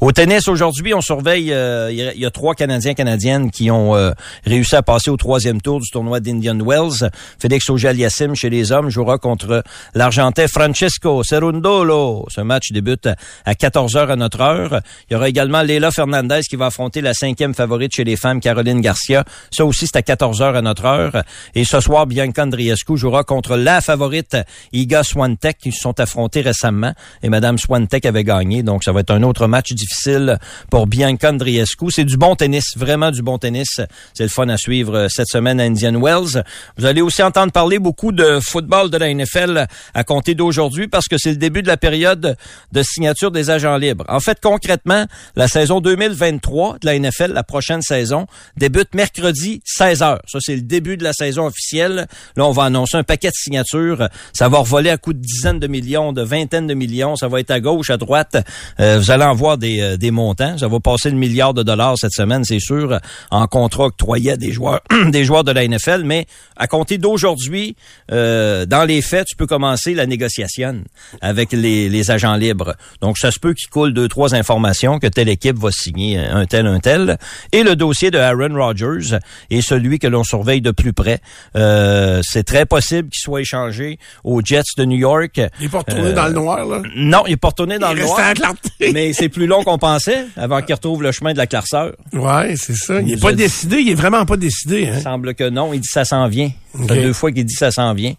[0.00, 1.52] Au tennis aujourd'hui, on surveille.
[1.52, 4.12] euh, Il y a- il y, a trois Canadiens canadiennes qui ont euh,
[4.44, 7.10] réussi à passer au troisième tour du tournoi d'Indian Wells.
[7.40, 9.62] Félix Auger-Aliassime chez les hommes jouera contre
[9.94, 12.26] l'Argentin Francesco Cerundolo.
[12.30, 14.80] Ce match débute à- à 14 h à notre heure.
[15.10, 18.40] Il y aura également Leila Fernandez qui va affronter la cinquième favorite chez les femmes,
[18.40, 19.24] Caroline Garcia.
[19.50, 21.22] Ça aussi, c'est à 14 h à notre heure.
[21.54, 24.36] Et ce soir, Bianca Andriescu jouera contre la favorite
[24.72, 26.92] Iga Swantek qui se sont affrontés récemment.
[27.22, 28.62] Et Madame Swantek avait gagné.
[28.62, 30.38] Donc, ça va être un autre match difficile
[30.70, 31.90] pour Bianca Andriescu.
[31.90, 33.80] C'est du bon tennis, vraiment du bon tennis.
[34.14, 36.42] C'est le fun à suivre euh, cette semaine à Indian Wells.
[36.76, 41.08] Vous allez aussi entendre parler beaucoup de football de la NFL à compter d'aujourd'hui parce
[41.08, 42.36] que c'est le début de la période
[42.72, 44.04] de signature des agents libres.
[44.08, 50.18] En fait, concrètement, la saison 2023 de la NFL, la prochaine saison, débute mercredi 16h.
[50.26, 52.06] Ça, c'est le début de la saison officielle.
[52.36, 54.08] Là, on va annoncer un paquet de signatures.
[54.32, 57.16] Ça va revoler à coups de dizaines de millions, de vingtaines de millions.
[57.16, 58.36] Ça va être à gauche, à droite.
[58.80, 60.58] Euh, vous allez en voir des, euh, des montants.
[60.58, 62.98] Ça va passer le milliard de dollars cette semaine, c'est sûr,
[63.30, 66.02] en contrat octroyé des joueurs, des joueurs de la NFL.
[66.04, 67.76] Mais à compter d'aujourd'hui,
[68.10, 70.82] euh, dans les faits, tu peux commencer la négociation
[71.20, 72.74] avec les, les agents libres.
[73.00, 76.46] Donc, ça se peut qu'il coule deux, trois informations que telle équipe va signer un
[76.46, 77.18] tel, un tel.
[77.52, 79.18] Et le dossier de Aaron Rodgers
[79.50, 81.20] est celui que l'on surveille de plus près.
[81.56, 85.40] Euh, c'est très possible qu'il soit échangé aux Jets de New York.
[85.60, 86.82] Il est pas retourné Euh, dans le noir, là.
[86.96, 88.18] Non, il est pas retourné dans il le noir.
[88.20, 88.52] à.
[88.92, 91.92] Mais c'est plus long qu'on pensait avant qu'il retrouve le chemin de la clarceur.
[92.12, 93.00] Ouais, c'est ça.
[93.00, 93.78] Il est pas décidé.
[93.78, 94.86] Il est vraiment pas décidé.
[94.88, 94.94] Hein?
[94.96, 95.72] Il semble que non.
[95.72, 96.50] Il dit ça s'en vient.
[96.76, 98.14] Ça fait deux fois qu'il dit ça s'en vient.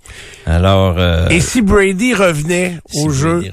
[0.45, 0.95] Alors.
[0.97, 3.43] Euh, Et si Brady revenait au jeu,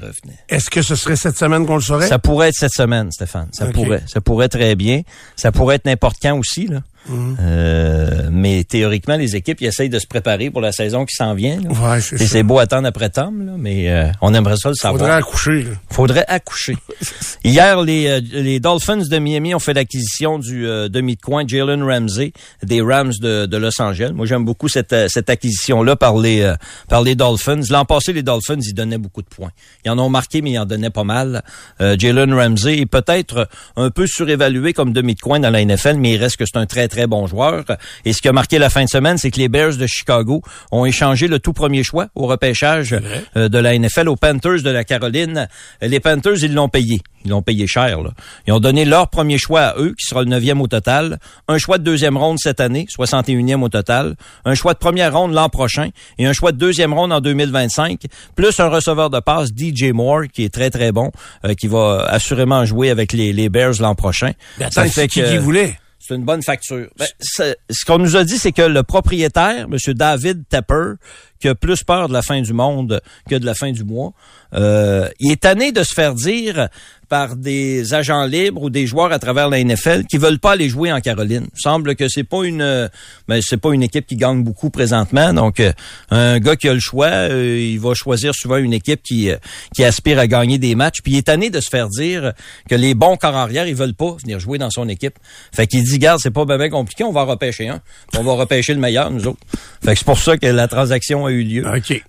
[0.49, 2.07] est-ce que ce serait cette semaine qu'on le saurait?
[2.07, 3.47] Ça pourrait être cette semaine, Stéphane.
[3.51, 4.03] Ça pourrait.
[4.07, 5.01] Ça pourrait très bien.
[5.35, 6.81] Ça pourrait être n'importe quand aussi, là.
[7.09, 7.37] Mhm.
[7.39, 11.33] Euh, mais théoriquement, les équipes ils essayent de se préparer pour la saison qui s'en
[11.33, 11.59] vient.
[11.61, 14.99] Ouais, c'est beau attendre après Tom, mais euh, on aimerait ça le savoir.
[14.99, 15.63] Faudrait accoucher.
[15.63, 15.69] Là.
[15.89, 16.77] Faudrait accoucher.
[17.43, 21.83] Hier, les, euh, les Dolphins de Miami ont fait l'acquisition du demi de coin Jalen
[21.83, 22.33] Ramsey
[22.63, 24.11] des Rams de, de Los Angeles.
[24.13, 26.53] Moi, j'aime beaucoup cette, cette acquisition-là par les
[26.89, 27.61] par les Dolphins.
[27.69, 29.51] L'an passé, les Dolphins, ils donnaient beaucoup de points.
[29.85, 31.43] Ils en ont marqué, mais ils en donnaient pas mal.
[31.79, 36.13] Jalen Ramsey est peut-être un peu surévalué comme demi de coin dans la NFL, mais
[36.13, 37.63] il reste que c'est un très très bon joueur.
[38.05, 40.41] Et ce qui a marqué la fin de semaine, c'est que les Bears de Chicago
[40.71, 42.95] ont échangé le tout premier choix au repêchage
[43.35, 45.47] euh, de la NFL aux Panthers de la Caroline.
[45.81, 47.01] Les Panthers, ils l'ont payé.
[47.25, 48.01] Ils l'ont payé cher.
[48.01, 48.11] Là.
[48.47, 51.19] Ils ont donné leur premier choix à eux, qui sera le neuvième au total.
[51.47, 54.15] Un choix de deuxième ronde cette année, 61e au total.
[54.45, 55.89] Un choix de première ronde l'an prochain.
[56.17, 58.05] Et un choix de deuxième ronde en 2025.
[58.35, 61.11] Plus un receveur de passe, DJ Moore, qui est très, très bon,
[61.45, 64.31] euh, qui va assurément jouer avec les, les Bears l'an prochain.
[64.71, 65.77] ça fait que, qui voulait?
[66.07, 66.87] C'est une bonne facture.
[66.97, 69.93] Ben, ce qu'on nous a dit, c'est que le propriétaire, M.
[69.93, 70.93] David Tepper,
[71.39, 74.13] qui a plus peur de la fin du monde que de la fin du mois,
[74.53, 76.69] euh, il est tanné de se faire dire
[77.09, 80.69] par des agents libres ou des joueurs à travers la NFL qui veulent pas aller
[80.69, 81.47] jouer en Caroline.
[81.53, 82.87] Il semble que c'est pas une euh,
[83.27, 85.33] ben, c'est pas une équipe qui gagne beaucoup présentement.
[85.33, 85.71] Donc euh,
[86.11, 89.29] un gars qui a le choix, euh, il va choisir souvent une équipe qui
[89.75, 91.01] qui aspire à gagner des matchs.
[91.01, 92.33] Puis il est tanné de se faire dire
[92.69, 95.17] que les bons corps arrière, ils veulent pas venir jouer dans son équipe.
[95.53, 97.81] Fait qu'il dit garde, c'est pas bien compliqué, on va repêcher un.
[98.17, 99.39] On va repêcher le meilleur nous autres.
[99.83, 101.65] Fait que c'est pour ça que la transaction a eu lieu.
[101.67, 102.01] OK.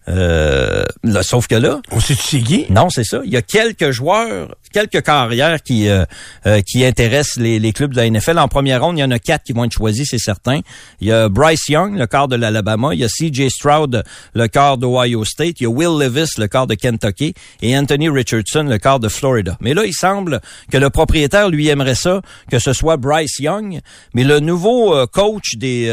[1.22, 2.66] sauf que là, on s'est qui?
[2.70, 3.20] Non, c'est ça.
[3.24, 6.04] Il y a quelques joueurs, quelques carrières qui euh,
[6.46, 8.38] euh, qui intéressent les, les, clubs de la NFL.
[8.38, 10.60] En première ronde, il y en a quatre qui vont être choisis, c'est certain.
[11.00, 12.94] Il y a Bryce Young, le quart de l'Alabama.
[12.94, 13.50] Il y a C.J.
[13.50, 14.02] Stroud,
[14.34, 15.60] le quart d'Ohio State.
[15.60, 17.34] Il y a Will Levis, le quart de Kentucky.
[17.62, 19.56] Et Anthony Richardson, le quart de Florida.
[19.60, 20.40] Mais là, il semble
[20.70, 23.80] que le propriétaire, lui, aimerait ça, que ce soit Bryce Young.
[24.14, 25.88] Mais le nouveau euh, coach des,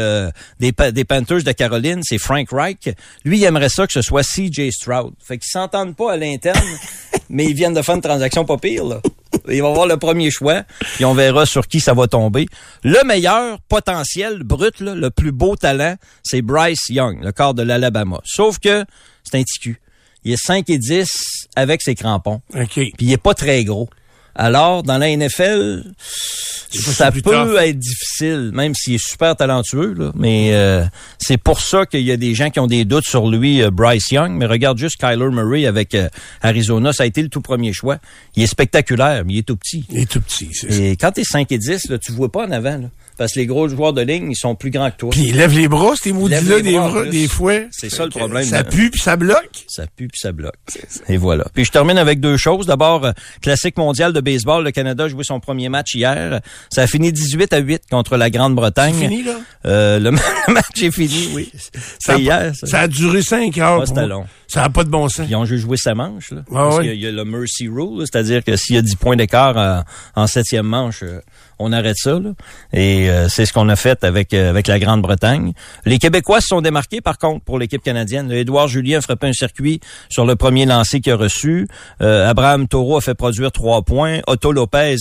[0.60, 2.88] des, des, Panthers de Caroline, c'est Frank Reich.
[3.26, 4.70] Lui, il aimerait ça que ce soit C.J.
[4.70, 5.12] Stroud.
[5.18, 6.64] Fait qu'ils s'entendent pas à l'interne,
[7.28, 9.00] mais ils viennent de faire une transaction pas pire.
[9.48, 10.62] Il va avoir le premier choix,
[11.00, 12.46] et on verra sur qui ça va tomber.
[12.84, 18.20] Le meilleur potentiel brut, le plus beau talent, c'est Bryce Young, le corps de l'Alabama.
[18.24, 18.84] Sauf que
[19.24, 19.80] c'est un ticu.
[20.22, 22.42] Il est 5 et 10 avec ses crampons.
[22.96, 23.88] Puis il est pas très gros.
[24.38, 25.82] Alors, dans la NFL,
[26.70, 29.94] ça peut être difficile, même s'il est super talentueux.
[29.94, 30.12] Là.
[30.14, 30.84] Mais euh,
[31.18, 33.70] c'est pour ça qu'il y a des gens qui ont des doutes sur lui, euh,
[33.70, 34.32] Bryce Young.
[34.32, 36.08] Mais regarde juste Kyler Murray avec euh,
[36.42, 36.92] Arizona.
[36.92, 37.98] Ça a été le tout premier choix.
[38.34, 39.86] Il est spectaculaire, mais il est tout petit.
[39.90, 42.46] Il est tout petit, c'est Et quand t'es 5 et 10, là, tu vois pas
[42.46, 42.78] en avant.
[42.78, 42.88] Là.
[43.16, 45.10] Parce que les gros joueurs de ligne, ils sont plus grands que toi.
[45.10, 47.54] Puis ils lèvent les bras, ces maudits-là, des, bras, des fois.
[47.70, 48.44] C'est ça le problème.
[48.44, 49.64] Ça pue puis ça bloque.
[49.68, 50.54] Ça pue puis ça bloque.
[51.08, 51.44] Et voilà.
[51.54, 52.66] Puis je termine avec deux choses.
[52.66, 53.08] D'abord,
[53.40, 54.64] classique mondial de baseball.
[54.64, 56.40] Le Canada a joué son premier match hier.
[56.70, 58.94] Ça a fini 18 à 8 contre la Grande-Bretagne.
[58.94, 59.36] C'est fini, là?
[59.64, 60.10] Euh, le,
[60.48, 61.50] match est fini, oui.
[61.98, 62.52] C'est hier.
[62.62, 62.80] Ça.
[62.80, 63.80] a duré 5 heures.
[63.82, 64.26] Ah, c'était long.
[64.48, 65.26] Ça n'a pas de bon sens.
[65.28, 66.30] Ils ont joué sa manche.
[66.30, 68.96] Là, ah, parce qu'il y a le mercy rule, c'est-à-dire que s'il y a 10
[68.96, 71.20] points d'écart en, en septième manche, euh,
[71.58, 72.18] on arrête ça.
[72.18, 72.30] Là.
[72.72, 75.52] Et euh, c'est ce qu'on a fait avec euh, avec la Grande-Bretagne.
[75.84, 78.30] Les Québécois se sont démarqués par contre pour l'équipe canadienne.
[78.30, 81.68] Édouard Julien a frappé un circuit sur le premier lancé qu'il a reçu.
[82.02, 84.20] Euh, Abraham Taureau a fait produire trois points.
[84.26, 84.96] Otto Lopez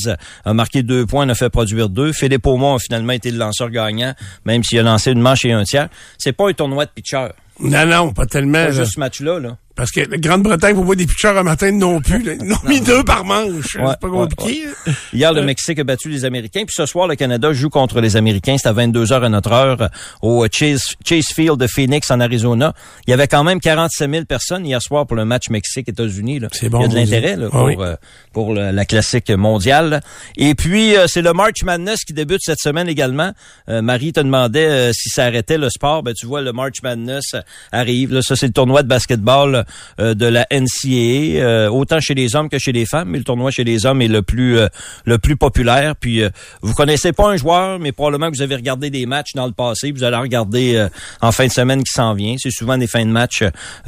[0.46, 2.14] a marqué deux points, en a fait produire deux.
[2.14, 4.14] Philippe Aumont a finalement été le lanceur gagnant,
[4.46, 5.90] même s'il a lancé une manche et un tiers.
[6.18, 7.28] C'est pas un tournoi de pitcher.
[7.60, 8.66] Non, non, pas tellement.
[8.66, 9.58] Pas juste ce match-là, là.
[9.76, 12.24] Parce que la Grande-Bretagne, vous voyez des pitchers un matin non plus.
[12.42, 13.74] Ils ont mis deux par manche.
[13.74, 14.66] c'est pas compliqué.
[15.14, 16.64] Hier, le Mexique a battu les Américains.
[16.66, 18.56] Puis ce soir, le Canada joue contre les Américains.
[18.58, 19.90] C'est à 22h à notre heure
[20.22, 22.74] au Chase, Chase Field de Phoenix en Arizona.
[23.06, 26.42] Il y avait quand même 47 000 personnes hier soir pour le match Mexique-États-Unis.
[26.54, 26.80] C'est bon.
[26.80, 27.96] Il y a de l'intérêt ah pour, euh,
[28.32, 30.02] pour la classique mondiale.
[30.38, 33.32] Et puis, euh, c'est le March Madness qui débute cette semaine également.
[33.70, 36.02] Euh, Marie te demandait si ça arrêtait le sport.
[36.04, 37.36] Ben, tu vois, le March Madness
[37.74, 38.14] arrive.
[38.14, 39.65] Là, ça, c'est le tournoi de basketball euh,
[40.00, 43.52] de la NCAA, euh, autant chez les hommes que chez les femmes, mais le tournoi
[43.52, 44.68] chez les hommes est le plus euh,
[45.06, 45.96] le plus populaire.
[45.96, 46.22] Puis
[46.62, 49.52] vous connaissez pas un joueur, mais probablement que vous avez regardé des matchs dans le
[49.52, 50.88] passé, vous allez regarder
[51.22, 52.36] en fin de semaine qui s'en vient.
[52.38, 53.44] C'est souvent des fins de match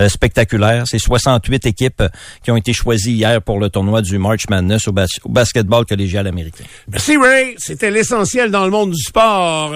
[0.07, 0.83] spectaculaires.
[0.85, 2.03] C'est 68 équipes
[2.43, 4.93] qui ont été choisies hier pour le tournoi du March Madness au,
[5.27, 6.63] basketball collégial américain.
[6.87, 9.73] Merci Ray, c'était l'essentiel dans le monde du sport.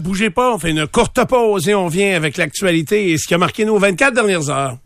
[0.00, 3.34] bougez pas, on fait une courte pause et on vient avec l'actualité et ce qui
[3.34, 4.78] a marqué nos 24 dernières heures.